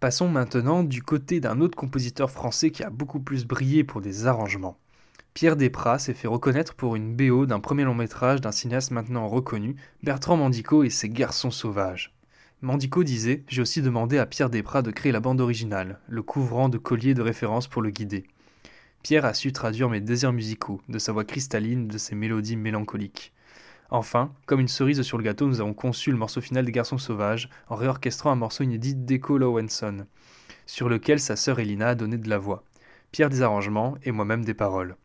Passons 0.00 0.28
maintenant 0.28 0.82
du 0.82 1.02
côté 1.02 1.40
d'un 1.40 1.60
autre 1.60 1.76
compositeur 1.76 2.30
français 2.30 2.70
qui 2.70 2.82
a 2.82 2.90
beaucoup 2.90 3.20
plus 3.20 3.46
brillé 3.46 3.84
pour 3.84 4.00
des 4.00 4.26
arrangements. 4.26 4.78
Pierre 5.32 5.56
Desprats 5.56 5.98
s'est 5.98 6.14
fait 6.14 6.28
reconnaître 6.28 6.74
pour 6.74 6.96
une 6.96 7.14
BO 7.14 7.46
d'un 7.46 7.60
premier 7.60 7.84
long 7.84 7.94
métrage 7.94 8.40
d'un 8.40 8.52
cinéaste 8.52 8.90
maintenant 8.90 9.28
reconnu, 9.28 9.76
Bertrand 10.02 10.36
Mandico 10.36 10.82
et 10.82 10.90
ses 10.90 11.08
Garçons 11.08 11.50
sauvages. 11.50 12.12
Mandico 12.62 13.04
disait 13.04 13.42
J'ai 13.48 13.62
aussi 13.62 13.80
demandé 13.80 14.18
à 14.18 14.26
Pierre 14.26 14.50
Desprats 14.50 14.82
de 14.82 14.90
créer 14.90 15.12
la 15.12 15.20
bande 15.20 15.40
originale, 15.40 15.98
le 16.08 16.22
couvrant 16.22 16.68
de 16.68 16.76
collier 16.76 17.14
de 17.14 17.22
référence 17.22 17.68
pour 17.68 17.80
le 17.80 17.88
guider. 17.88 18.24
Pierre 19.02 19.24
a 19.24 19.32
su 19.32 19.50
traduire 19.50 19.88
mes 19.88 20.02
désirs 20.02 20.34
musicaux, 20.34 20.82
de 20.90 20.98
sa 20.98 21.12
voix 21.12 21.24
cristalline, 21.24 21.88
de 21.88 21.96
ses 21.96 22.14
mélodies 22.14 22.56
mélancoliques. 22.56 23.32
Enfin, 23.88 24.34
comme 24.44 24.60
une 24.60 24.68
cerise 24.68 25.00
sur 25.00 25.16
le 25.16 25.24
gâteau, 25.24 25.46
nous 25.46 25.62
avons 25.62 25.72
conçu 25.72 26.10
le 26.10 26.18
morceau 26.18 26.42
final 26.42 26.66
des 26.66 26.72
Garçons 26.72 26.98
Sauvages 26.98 27.48
en 27.68 27.76
réorchestrant 27.76 28.30
un 28.30 28.36
morceau 28.36 28.62
inédit 28.62 28.94
d'Echo 28.94 29.38
Lowenson, 29.38 30.04
sur 30.66 30.90
lequel 30.90 31.18
sa 31.18 31.36
sœur 31.36 31.60
Elina 31.60 31.88
a 31.88 31.94
donné 31.94 32.18
de 32.18 32.28
la 32.28 32.36
voix, 32.36 32.62
Pierre 33.10 33.30
des 33.30 33.40
arrangements 33.40 33.96
et 34.04 34.12
moi-même 34.12 34.44
des 34.44 34.54
paroles. 34.54 34.96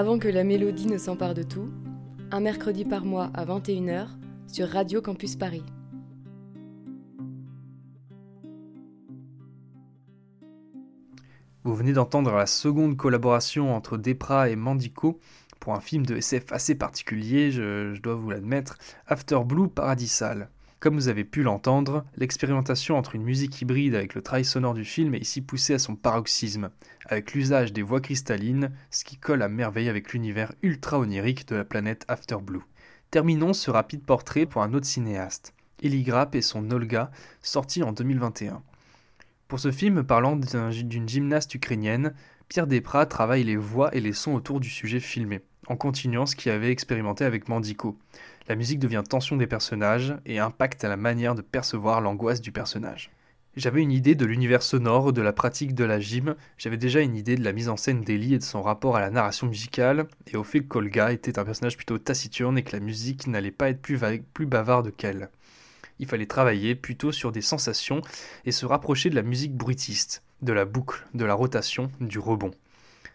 Avant 0.00 0.18
que 0.18 0.28
la 0.28 0.44
mélodie 0.44 0.86
ne 0.86 0.96
s'empare 0.96 1.34
de 1.34 1.42
tout, 1.42 1.68
un 2.30 2.40
mercredi 2.40 2.86
par 2.86 3.04
mois 3.04 3.30
à 3.34 3.44
21h 3.44 4.06
sur 4.46 4.66
Radio 4.66 5.02
Campus 5.02 5.36
Paris. 5.36 5.62
Vous 11.64 11.74
venez 11.74 11.92
d'entendre 11.92 12.32
la 12.32 12.46
seconde 12.46 12.96
collaboration 12.96 13.76
entre 13.76 13.98
Depra 13.98 14.48
et 14.48 14.56
Mandico 14.56 15.20
pour 15.58 15.74
un 15.74 15.80
film 15.80 16.06
de 16.06 16.16
SF 16.16 16.50
assez 16.50 16.74
particulier, 16.74 17.50
je, 17.50 17.92
je 17.92 18.00
dois 18.00 18.14
vous 18.14 18.30
l'admettre, 18.30 18.78
After 19.06 19.40
Blue 19.44 19.68
Paradisal. 19.68 20.48
Comme 20.80 20.94
vous 20.94 21.08
avez 21.08 21.24
pu 21.24 21.42
l'entendre, 21.42 22.06
l'expérimentation 22.16 22.96
entre 22.96 23.14
une 23.14 23.22
musique 23.22 23.60
hybride 23.60 23.94
avec 23.94 24.14
le 24.14 24.22
travail 24.22 24.46
sonore 24.46 24.72
du 24.72 24.86
film 24.86 25.14
est 25.14 25.20
ici 25.20 25.42
poussée 25.42 25.74
à 25.74 25.78
son 25.78 25.94
paroxysme, 25.94 26.70
avec 27.04 27.34
l'usage 27.34 27.74
des 27.74 27.82
voix 27.82 28.00
cristallines, 28.00 28.72
ce 28.90 29.04
qui 29.04 29.18
colle 29.18 29.42
à 29.42 29.50
merveille 29.50 29.90
avec 29.90 30.14
l'univers 30.14 30.54
ultra 30.62 30.98
onirique 30.98 31.46
de 31.48 31.56
la 31.56 31.66
planète 31.66 32.06
After 32.08 32.38
Blue. 32.42 32.62
Terminons 33.10 33.52
ce 33.52 33.70
rapide 33.70 34.02
portrait 34.02 34.46
pour 34.46 34.62
un 34.62 34.72
autre 34.72 34.86
cinéaste, 34.86 35.52
Eli 35.82 36.02
Grapp 36.02 36.34
et 36.34 36.40
son 36.40 36.70
Olga, 36.70 37.10
sorti 37.42 37.82
en 37.82 37.92
2021. 37.92 38.62
Pour 39.48 39.60
ce 39.60 39.72
film 39.72 40.02
parlant 40.02 40.34
d'une 40.36 41.08
gymnaste 41.08 41.54
ukrainienne, 41.54 42.14
Pierre 42.48 42.66
Desprats 42.66 43.04
travaille 43.04 43.44
les 43.44 43.56
voix 43.56 43.94
et 43.94 44.00
les 44.00 44.14
sons 44.14 44.32
autour 44.32 44.60
du 44.60 44.70
sujet 44.70 45.00
filmé, 45.00 45.42
en 45.66 45.76
continuant 45.76 46.24
ce 46.24 46.36
qu'il 46.36 46.52
avait 46.52 46.70
expérimenté 46.70 47.26
avec 47.26 47.50
Mandico. 47.50 47.98
La 48.50 48.56
musique 48.56 48.80
devient 48.80 49.04
tension 49.08 49.36
des 49.36 49.46
personnages 49.46 50.16
et 50.26 50.40
impacte 50.40 50.82
la 50.82 50.96
manière 50.96 51.36
de 51.36 51.40
percevoir 51.40 52.00
l'angoisse 52.00 52.40
du 52.40 52.50
personnage. 52.50 53.12
J'avais 53.54 53.80
une 53.80 53.92
idée 53.92 54.16
de 54.16 54.26
l'univers 54.26 54.64
sonore, 54.64 55.12
de 55.12 55.22
la 55.22 55.32
pratique 55.32 55.72
de 55.72 55.84
la 55.84 56.00
gym, 56.00 56.34
j'avais 56.58 56.76
déjà 56.76 57.00
une 57.00 57.14
idée 57.14 57.36
de 57.36 57.44
la 57.44 57.52
mise 57.52 57.68
en 57.68 57.76
scène 57.76 58.02
d'Ellie 58.02 58.34
et 58.34 58.38
de 58.38 58.42
son 58.42 58.60
rapport 58.60 58.96
à 58.96 59.00
la 59.00 59.10
narration 59.10 59.46
musicale, 59.46 60.08
et 60.26 60.36
au 60.36 60.42
fait 60.42 60.62
qu'Olga 60.62 61.12
était 61.12 61.38
un 61.38 61.44
personnage 61.44 61.76
plutôt 61.76 61.98
taciturne 61.98 62.58
et 62.58 62.64
que 62.64 62.72
la 62.72 62.80
musique 62.80 63.28
n'allait 63.28 63.52
pas 63.52 63.70
être 63.70 63.80
plus, 63.80 64.00
plus 64.34 64.46
bavarde 64.46 64.96
qu'elle. 64.96 65.30
Il 66.00 66.08
fallait 66.08 66.26
travailler 66.26 66.74
plutôt 66.74 67.12
sur 67.12 67.30
des 67.30 67.42
sensations 67.42 68.02
et 68.46 68.50
se 68.50 68.66
rapprocher 68.66 69.10
de 69.10 69.14
la 69.14 69.22
musique 69.22 69.54
bruitiste, 69.54 70.24
de 70.42 70.52
la 70.52 70.64
boucle, 70.64 71.06
de 71.14 71.24
la 71.24 71.34
rotation, 71.34 71.92
du 72.00 72.18
rebond. 72.18 72.50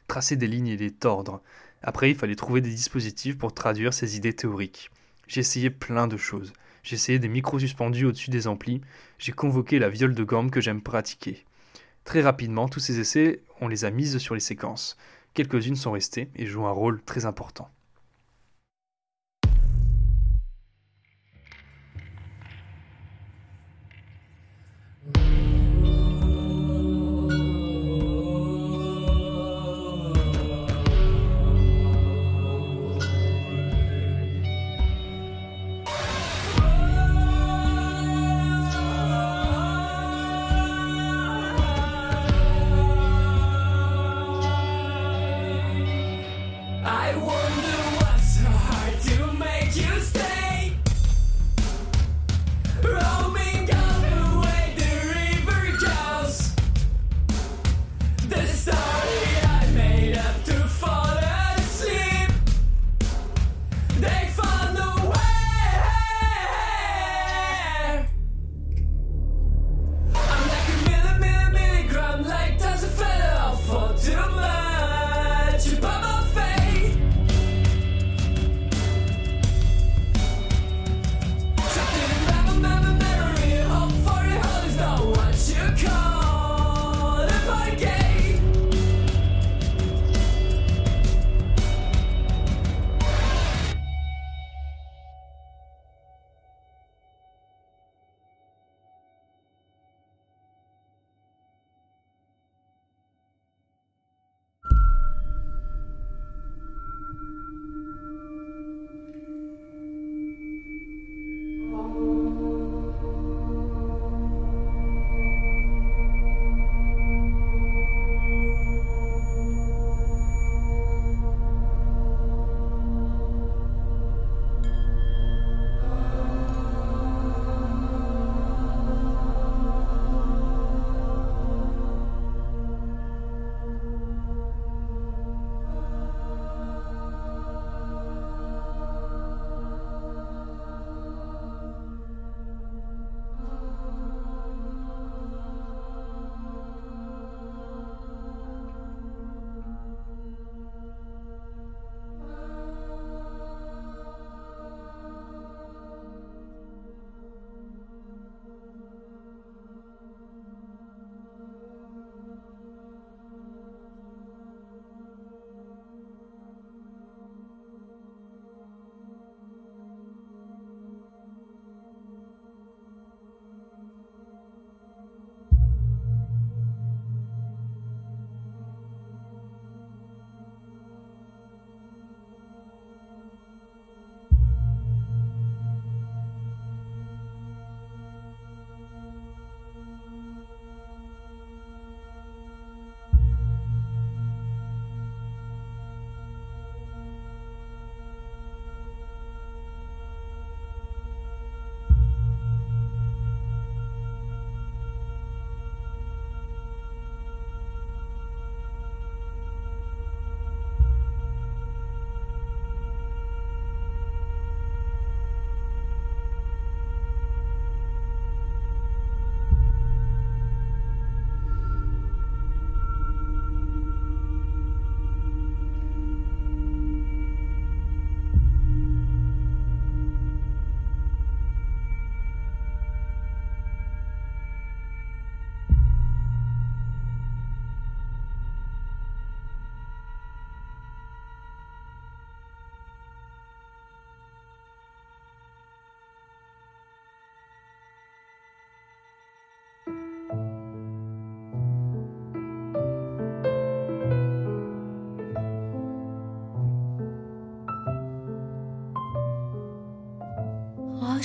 Tracer 0.08 0.38
des 0.38 0.48
lignes 0.48 0.70
et 0.70 0.78
des 0.78 0.92
tordre. 0.92 1.42
Après, 1.84 2.10
il 2.10 2.16
fallait 2.16 2.38
trouver 2.38 2.62
des 2.62 2.70
dispositifs 2.70 3.38
pour 3.38 3.54
traduire 3.54 3.94
ces 3.94 4.16
idées 4.16 4.32
théoriques. 4.34 4.92
J'ai 5.28 5.42
essayé 5.42 5.70
plein 5.70 6.08
de 6.08 6.18
choses. 6.18 6.54
J'ai 6.84 6.96
essayé 6.96 7.20
des 7.20 7.28
micros 7.28 7.60
suspendus 7.60 8.06
au-dessus 8.06 8.30
des 8.30 8.48
amplis. 8.48 8.82
J'ai 9.18 9.32
convoqué 9.32 9.80
la 9.80 9.90
viole 9.90 10.14
de 10.14 10.24
gamme 10.24 10.52
que 10.52 10.62
j'aime 10.62 10.82
pratiquer. 10.82 11.46
Très 12.04 12.22
rapidement, 12.22 12.70
tous 12.70 12.80
ces 12.80 13.00
essais, 13.00 13.42
on 13.60 13.68
les 13.68 13.86
a 13.86 13.90
mises 13.90 14.20
sur 14.20 14.36
les 14.36 14.40
séquences. 14.40 14.96
Quelques-unes 15.34 15.76
sont 15.76 15.92
restées 15.92 16.30
et 16.36 16.46
jouent 16.46 16.68
un 16.68 16.72
rôle 16.72 17.02
très 17.02 17.26
important. 17.26 17.70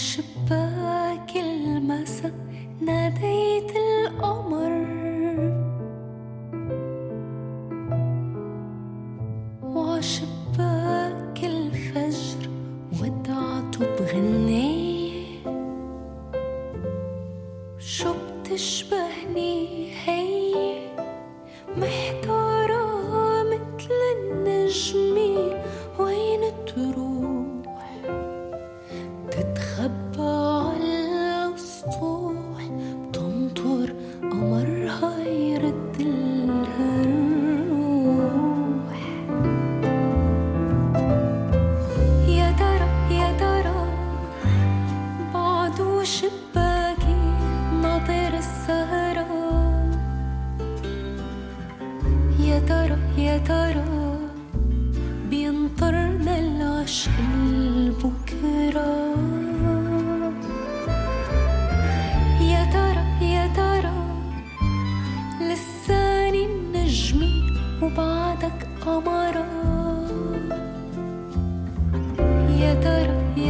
عشباك 0.01 1.37
المساء 1.37 2.33
ناديت 2.81 3.73
القمر 3.77 4.70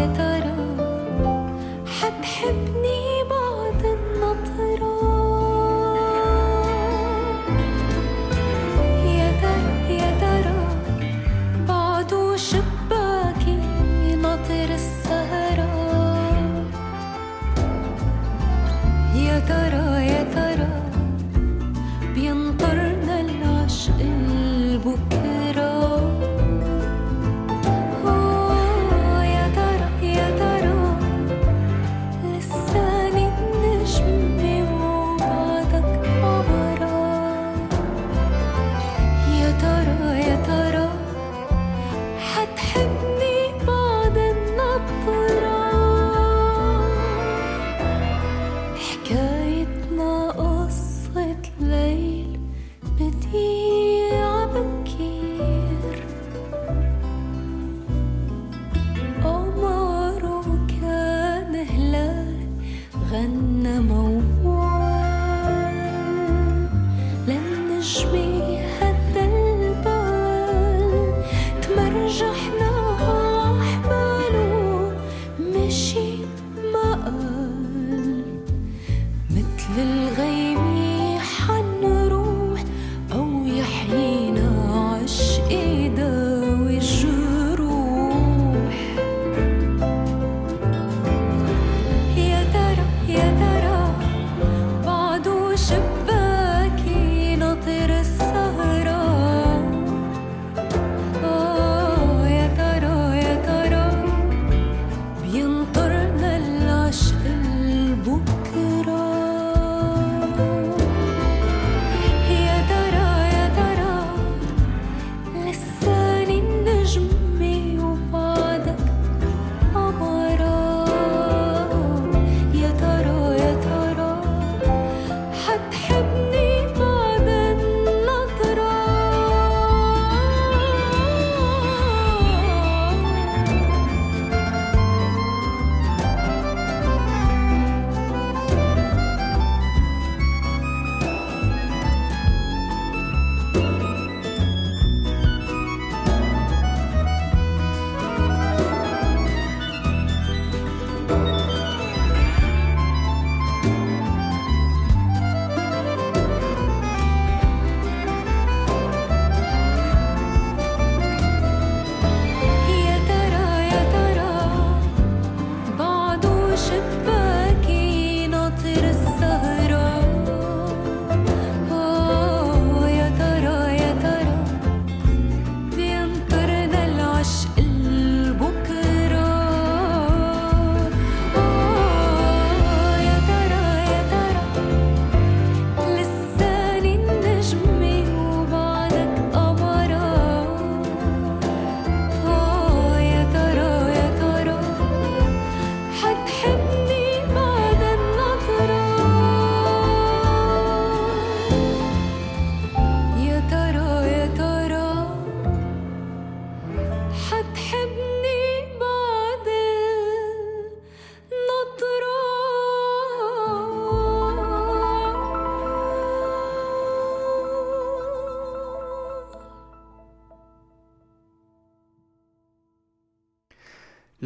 quieto. 0.00 0.29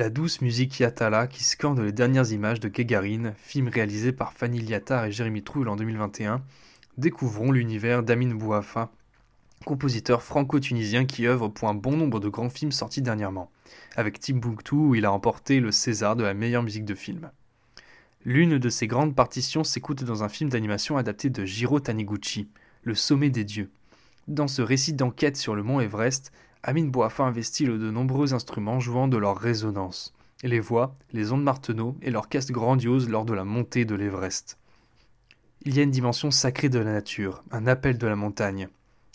La 0.05 0.10
douce 0.10 0.43
musique 0.43 0.81
Yatala 0.81 1.26
qui 1.26 1.43
scande 1.43 1.81
les 1.81 1.90
dernières 1.90 2.31
images 2.31 2.60
de 2.60 2.68
Gagarine, 2.68 3.32
film 3.39 3.68
réalisé 3.68 4.12
par 4.12 4.35
Fanny 4.35 4.60
Liattard 4.60 5.06
et 5.06 5.12
Jérémy 5.12 5.43
Trouille 5.43 5.66
en 5.66 5.76
2021, 5.76 6.43
découvrons 6.98 7.51
l'univers 7.51 8.02
d'Amin 8.02 8.35
Bouafa, 8.35 8.90
compositeur 9.64 10.22
franco-tunisien 10.22 11.06
qui 11.06 11.26
œuvre 11.26 11.48
pour 11.48 11.70
un 11.70 11.74
bon 11.74 11.97
nombre 11.97 12.20
de 12.20 12.28
grands 12.28 12.51
films 12.51 12.70
sortis 12.70 13.01
dernièrement, 13.01 13.51
avec 13.97 14.20
Timbuktu 14.20 14.74
où 14.74 14.94
il 14.94 15.06
a 15.06 15.09
remporté 15.09 15.59
le 15.59 15.72
César 15.72 16.16
de 16.16 16.22
la 16.22 16.35
meilleure 16.35 16.64
musique 16.64 16.85
de 16.85 16.94
film. 16.94 17.31
L'une 18.26 18.59
de 18.59 18.68
ses 18.68 18.86
grandes 18.86 19.14
partitions 19.14 19.64
s'écoute 19.64 20.05
dans 20.05 20.22
un 20.22 20.28
film 20.28 20.51
d'animation 20.51 20.98
adapté 20.98 21.31
de 21.31 21.47
Jiro 21.47 21.81
Taniguchi, 21.81 22.51
Le 22.82 22.94
sommet 22.94 23.31
des 23.31 23.44
dieux. 23.44 23.70
Dans 24.28 24.48
ce 24.48 24.60
récit 24.60 24.93
d'enquête 24.93 25.39
sur 25.39 25.55
le 25.55 25.62
mont 25.62 25.81
Everest, 25.81 26.31
Amin 26.66 26.86
Boafa 26.86 27.24
investit 27.24 27.66
de 27.66 27.90
nombreux 27.90 28.32
instruments 28.32 28.80
jouant 28.80 29.06
de 29.06 29.18
leur 29.18 29.36
résonance, 29.36 30.14
les 30.42 30.60
voix, 30.60 30.96
les 31.12 31.30
ondes 31.30 31.42
marteneaux 31.42 31.94
et 32.00 32.10
l'orchestre 32.10 32.52
grandiose 32.52 33.10
lors 33.10 33.26
de 33.26 33.34
la 33.34 33.44
montée 33.44 33.84
de 33.84 33.94
l'Everest. 33.94 34.56
Il 35.66 35.76
y 35.76 35.80
a 35.80 35.82
une 35.82 35.90
dimension 35.90 36.30
sacrée 36.30 36.70
de 36.70 36.78
la 36.78 36.94
nature, 36.94 37.44
un 37.50 37.66
appel 37.66 37.98
de 37.98 38.06
la 38.06 38.16
montagne. 38.16 38.68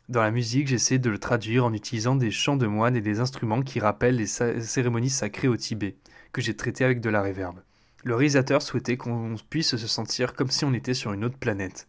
Dans 0.09 0.21
la 0.21 0.29
musique, 0.29 0.67
j'essaie 0.67 0.99
de 0.99 1.09
le 1.09 1.17
traduire 1.17 1.65
en 1.65 1.73
utilisant 1.73 2.15
des 2.15 2.29
chants 2.29 2.55
de 2.55 2.67
moines 2.67 2.95
et 2.95 3.01
des 3.01 3.19
instruments 3.19 3.63
qui 3.63 3.79
rappellent 3.79 4.17
les 4.17 4.27
cérémonies 4.27 5.09
sacrées 5.09 5.47
au 5.47 5.57
Tibet, 5.57 5.95
que 6.31 6.41
j'ai 6.41 6.55
traitées 6.55 6.85
avec 6.85 7.01
de 7.01 7.09
la 7.09 7.23
réverbe. 7.23 7.61
Le 8.03 8.13
réalisateur 8.13 8.61
souhaitait 8.61 8.97
qu'on 8.97 9.33
puisse 9.49 9.75
se 9.75 9.87
sentir 9.87 10.35
comme 10.35 10.51
si 10.51 10.65
on 10.65 10.73
était 10.75 10.93
sur 10.93 11.13
une 11.13 11.25
autre 11.25 11.39
planète. 11.39 11.87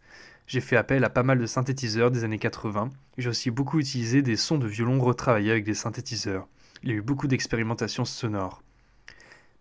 J'ai 0.51 0.59
fait 0.59 0.75
appel 0.75 1.05
à 1.05 1.09
pas 1.09 1.23
mal 1.23 1.39
de 1.39 1.45
synthétiseurs 1.45 2.11
des 2.11 2.25
années 2.25 2.37
80. 2.37 2.89
J'ai 3.17 3.29
aussi 3.29 3.51
beaucoup 3.51 3.79
utilisé 3.79 4.21
des 4.21 4.35
sons 4.35 4.57
de 4.57 4.67
violon 4.67 4.99
retravaillés 4.99 5.51
avec 5.51 5.63
des 5.63 5.73
synthétiseurs. 5.73 6.45
Il 6.83 6.89
y 6.89 6.91
a 6.91 6.95
eu 6.95 7.01
beaucoup 7.01 7.27
d'expérimentations 7.27 8.03
sonores. 8.03 8.61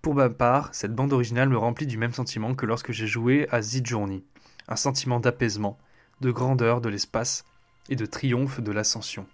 Pour 0.03 0.17
ma 0.17 0.29
part, 0.31 0.71
cette 0.73 0.93
bande 0.93 1.13
originale 1.13 1.49
me 1.49 1.57
remplit 1.57 1.87
du 1.87 1.97
même 1.97 2.13
sentiment 2.13 2.57
que 2.57 2.67
lorsque 2.67 2.91
j'ai 2.91 3.07
joué 3.07 3.47
à 3.53 3.63
Z 3.63 3.83
Journey. 3.85 4.25
Un 4.67 4.75
sentiment 4.75 5.21
d'apaisement, 5.21 5.79
de 6.23 6.33
grandeur 6.33 6.81
de 6.81 6.89
l'espace 6.89 7.45
et 7.89 7.95
de 7.95 8.05
triomphe 8.05 8.61
de 8.61 8.73
l'ascension. 8.73 9.29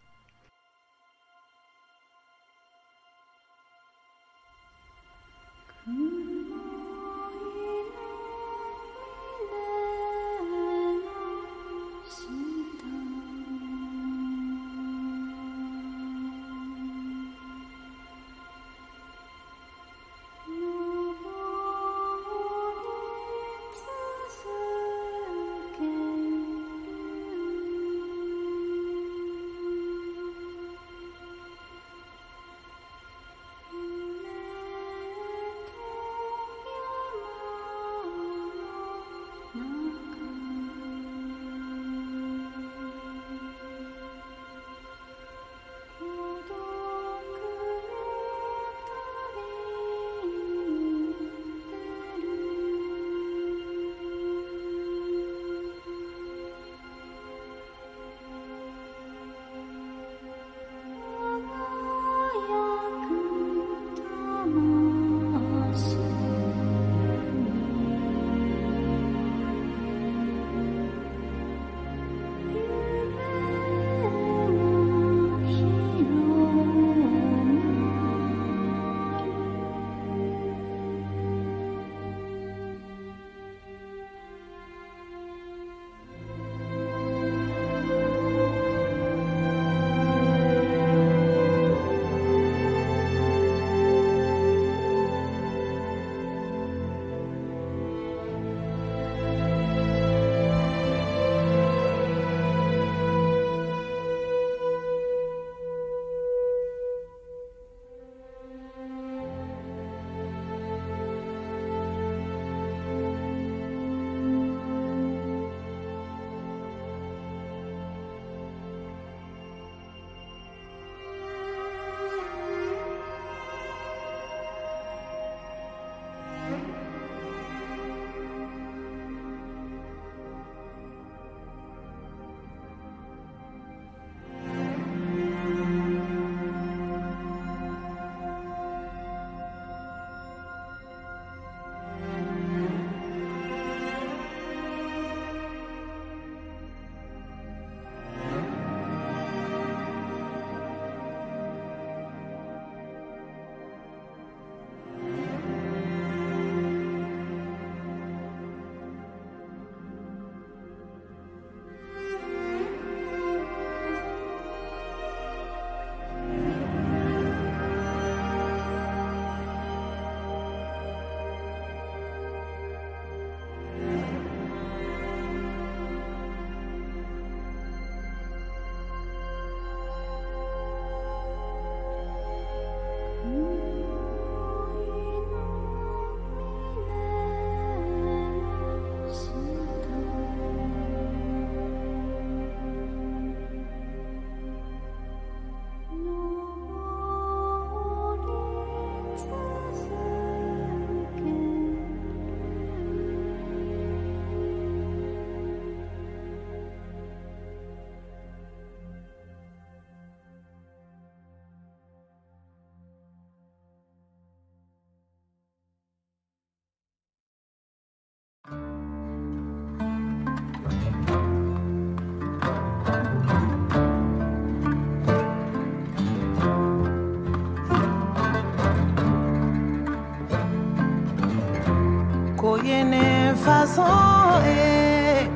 genè 232.66 233.34
fason 233.44 234.42
e 234.44 235.28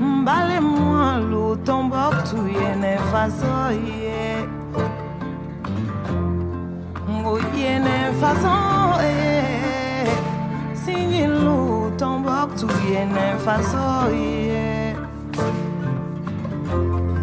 Mbale 0.00 0.60
mwen 0.60 1.30
louton 1.30 1.88
bok 1.90 2.14
touye 2.28 2.76
ne 2.82 2.96
fason 3.10 3.78
ye. 3.86 4.46
Ngoye 7.08 7.72
ne 7.86 7.96
fason 8.20 8.98
e 9.04 9.14
Sinye 10.74 11.26
louton 11.26 12.22
bok 12.26 12.54
touye 12.60 13.04
ne 13.14 13.26
fason 13.44 14.14
ye. 14.14 14.94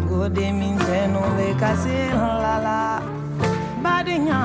Ngode 0.04 0.46
minze 0.52 1.00
nou 1.12 1.36
ve 1.36 1.54
kase 1.60 1.98
lala 2.42 3.02
Badenya, 3.82 4.40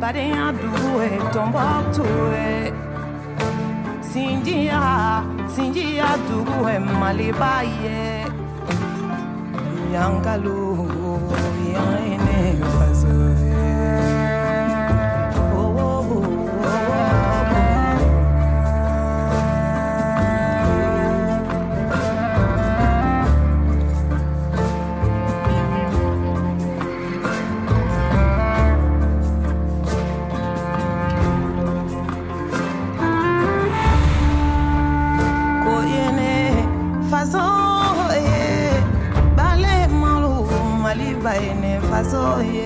badenya 0.00 0.52
duwe 0.60 1.08
ton 1.32 1.52
bok 1.52 1.84
touye 1.96 2.85
sinjiya 4.16 4.80
sinjiya 5.44 6.08
dugu 6.24 6.64
ye 6.64 6.80
maliba 6.80 7.60
ye 7.84 8.24
ene 42.16 42.24
faso 42.24 42.65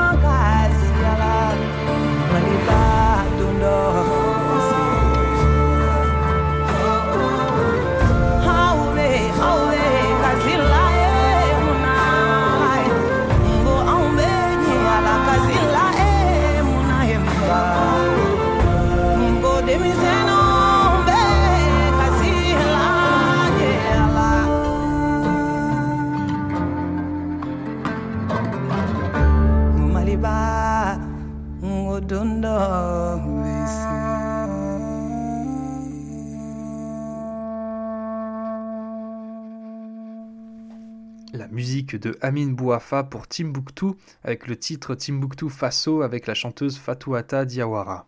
de 41.97 42.17
Amin 42.21 42.47
Bouafa 42.47 43.03
pour 43.03 43.27
Timbuktu 43.27 43.87
avec 44.23 44.47
le 44.47 44.55
titre 44.55 44.95
Timbuktu 44.95 45.49
Faso 45.49 46.01
avec 46.01 46.27
la 46.27 46.33
chanteuse 46.33 46.77
Fatoumata 46.77 47.45
Diawara. 47.45 48.07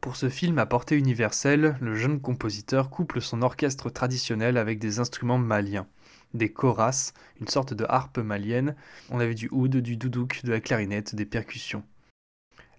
Pour 0.00 0.16
ce 0.16 0.28
film 0.28 0.58
à 0.58 0.66
portée 0.66 0.96
universelle, 0.96 1.76
le 1.80 1.94
jeune 1.94 2.20
compositeur 2.20 2.90
couple 2.90 3.20
son 3.20 3.42
orchestre 3.42 3.90
traditionnel 3.90 4.58
avec 4.58 4.78
des 4.78 4.98
instruments 4.98 5.38
maliens, 5.38 5.86
des 6.34 6.50
koras, 6.50 7.12
une 7.40 7.48
sorte 7.48 7.74
de 7.74 7.86
harpe 7.88 8.18
malienne, 8.18 8.76
on 9.10 9.20
avait 9.20 9.34
du 9.34 9.48
oud, 9.50 9.76
du 9.76 9.96
doudouk, 9.96 10.42
de 10.44 10.52
la 10.52 10.60
clarinette, 10.60 11.14
des 11.14 11.24
percussions. 11.24 11.84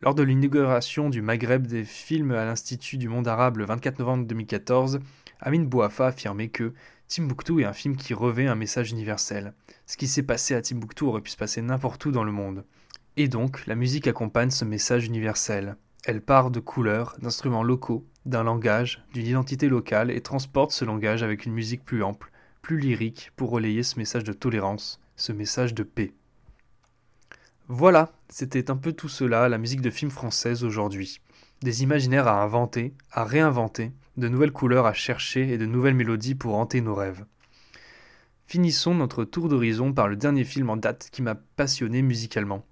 Lors 0.02 0.14
de 0.14 0.24
l'inauguration 0.24 1.10
du 1.10 1.22
Maghreb 1.22 1.66
des 1.66 1.84
films 1.84 2.32
à 2.32 2.46
l'Institut 2.46 2.98
du 2.98 3.10
monde 3.10 3.28
arabe 3.28 3.58
le 3.58 3.66
24 3.66 4.00
novembre 4.00 4.26
2014, 4.28 5.00
Amin 5.42 5.64
Bouafa 5.64 6.08
affirmait 6.08 6.50
que 6.50 6.74
Timbuktu 7.08 7.62
est 7.62 7.66
un 7.66 7.74
film 7.74 7.96
qui 7.96 8.14
revêt 8.14 8.48
un 8.48 8.56
message 8.56 8.92
universel. 8.92 9.54
Ce 9.86 9.98
qui 9.98 10.08
s'est 10.08 10.24
passé 10.24 10.56
à 10.56 10.62
Timbuktu 10.62 11.04
aurait 11.04 11.22
pu 11.22 11.32
se 11.32 11.38
passer 11.38 11.62
n'importe 11.62 12.06
où 12.06 12.12
dans 12.12 12.24
le 12.24 12.32
monde. 12.32 12.66
Et 13.18 13.28
donc, 13.28 13.66
la 13.66 13.76
musique 13.76 14.08
accompagne 14.08 14.50
ce 14.50 14.66
message 14.66 15.06
universel. 15.06 15.78
Elle 16.06 16.22
part 16.22 16.52
de 16.52 16.60
couleurs, 16.60 17.16
d'instruments 17.22 17.64
locaux, 17.64 18.06
d'un 18.26 18.44
langage, 18.44 19.06
d'une 19.14 19.28
identité 19.28 19.70
locale 19.70 20.12
et 20.12 20.22
transporte 20.22 20.72
ce 20.72 20.86
langage 20.86 21.24
avec 21.24 21.46
une 21.46 21.54
musique 21.54 21.86
plus 21.86 22.04
ample, 22.04 22.32
plus 22.62 22.80
lyrique 22.80 23.32
pour 23.36 23.52
relayer 23.52 23.84
ce 23.84 24.00
message 24.00 24.24
de 24.24 24.34
tolérance, 24.34 25.00
ce 25.16 25.32
message 25.32 25.74
de 25.74 25.84
paix. 25.84 26.14
Voilà, 27.68 28.12
c'était 28.30 28.70
un 28.70 28.76
peu 28.76 28.92
tout 28.92 29.10
cela, 29.10 29.50
la 29.50 29.58
musique 29.58 29.82
de 29.82 29.90
film 29.90 30.12
française 30.12 30.64
aujourd'hui. 30.64 31.22
Des 31.62 31.84
imaginaires 31.84 32.28
à 32.28 32.44
inventer, 32.44 32.94
à 33.12 33.24
réinventer, 33.24 33.92
de 34.18 34.28
nouvelles 34.28 34.52
couleurs 34.52 34.86
à 34.86 34.94
chercher 34.94 35.52
et 35.52 35.58
de 35.58 35.66
nouvelles 35.66 35.96
mélodies 35.96 36.36
pour 36.36 36.56
hanter 36.56 36.82
nos 36.82 36.96
rêves. 36.96 37.26
Finissons 38.48 38.94
notre 38.94 39.26
tour 39.26 39.50
d'horizon 39.50 39.92
par 39.92 40.08
le 40.08 40.16
dernier 40.16 40.44
film 40.44 40.70
en 40.70 40.78
date 40.78 41.10
qui 41.12 41.24
m'a 41.24 41.34
passionné 41.34 42.04
musicalement. 42.04 42.64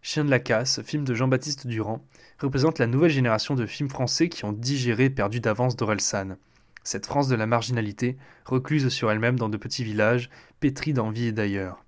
Chien 0.00 0.24
de 0.24 0.30
la 0.30 0.38
casse, 0.38 0.80
film 0.82 1.04
de 1.04 1.12
Jean-Baptiste 1.12 1.66
Durand, 1.66 2.04
représente 2.38 2.78
la 2.78 2.86
nouvelle 2.86 3.10
génération 3.10 3.56
de 3.56 3.66
films 3.66 3.90
français 3.90 4.28
qui 4.28 4.44
ont 4.44 4.52
digéré 4.52 5.10
Perdu 5.10 5.40
d'avance 5.40 5.74
d'Orelsan. 5.74 6.36
Cette 6.84 7.06
France 7.06 7.26
de 7.26 7.34
la 7.34 7.46
marginalité, 7.46 8.16
recluse 8.44 8.88
sur 8.90 9.10
elle-même 9.10 9.36
dans 9.36 9.48
de 9.48 9.56
petits 9.56 9.82
villages, 9.82 10.30
pétrie 10.60 10.92
d'envie 10.92 11.26
et 11.26 11.32
d'ailleurs. 11.32 11.84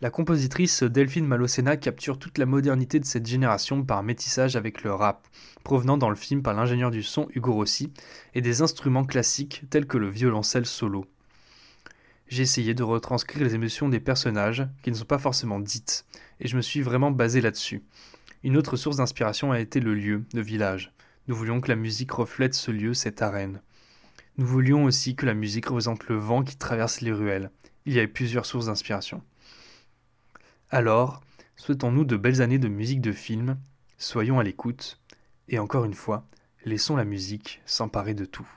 La 0.00 0.08
compositrice 0.08 0.82
Delphine 0.82 1.26
Malocena 1.26 1.76
capture 1.76 2.18
toute 2.18 2.38
la 2.38 2.46
modernité 2.46 2.98
de 2.98 3.04
cette 3.04 3.26
génération 3.26 3.84
par 3.84 4.02
métissage 4.02 4.56
avec 4.56 4.82
le 4.84 4.92
rap, 4.92 5.28
provenant 5.64 5.98
dans 5.98 6.10
le 6.10 6.16
film 6.16 6.42
par 6.42 6.54
l'ingénieur 6.54 6.90
du 6.90 7.02
son 7.02 7.28
Hugo 7.34 7.52
Rossi, 7.52 7.92
et 8.34 8.40
des 8.40 8.62
instruments 8.62 9.04
classiques 9.04 9.64
tels 9.68 9.86
que 9.86 9.98
le 9.98 10.08
violoncelle 10.08 10.66
solo. 10.66 11.04
J'ai 12.28 12.42
essayé 12.42 12.74
de 12.74 12.82
retranscrire 12.82 13.44
les 13.44 13.54
émotions 13.54 13.88
des 13.88 14.00
personnages, 14.00 14.66
qui 14.82 14.90
ne 14.90 14.96
sont 14.96 15.04
pas 15.04 15.18
forcément 15.18 15.60
dites, 15.60 16.06
et 16.40 16.48
je 16.48 16.56
me 16.56 16.62
suis 16.62 16.82
vraiment 16.82 17.12
basé 17.12 17.40
là-dessus. 17.40 17.84
Une 18.42 18.56
autre 18.56 18.76
source 18.76 18.96
d'inspiration 18.96 19.52
a 19.52 19.60
été 19.60 19.78
le 19.78 19.94
lieu, 19.94 20.24
le 20.34 20.40
village. 20.40 20.92
Nous 21.28 21.36
voulions 21.36 21.60
que 21.60 21.68
la 21.68 21.76
musique 21.76 22.12
reflète 22.12 22.54
ce 22.54 22.70
lieu, 22.70 22.94
cette 22.94 23.22
arène. 23.22 23.60
Nous 24.38 24.46
voulions 24.46 24.84
aussi 24.84 25.14
que 25.14 25.24
la 25.24 25.34
musique 25.34 25.66
représente 25.66 26.08
le 26.08 26.16
vent 26.16 26.42
qui 26.42 26.56
traverse 26.56 27.00
les 27.00 27.12
ruelles. 27.12 27.50
Il 27.86 27.94
y 27.94 27.98
avait 27.98 28.08
plusieurs 28.08 28.44
sources 28.44 28.66
d'inspiration. 28.66 29.22
Alors, 30.70 31.22
souhaitons-nous 31.54 32.04
de 32.04 32.16
belles 32.16 32.42
années 32.42 32.58
de 32.58 32.68
musique 32.68 33.00
de 33.00 33.12
film, 33.12 33.56
soyons 33.98 34.40
à 34.40 34.42
l'écoute, 34.42 35.00
et 35.48 35.60
encore 35.60 35.84
une 35.84 35.94
fois, 35.94 36.26
laissons 36.64 36.96
la 36.96 37.04
musique 37.04 37.62
s'emparer 37.66 38.14
de 38.14 38.24
tout. 38.24 38.48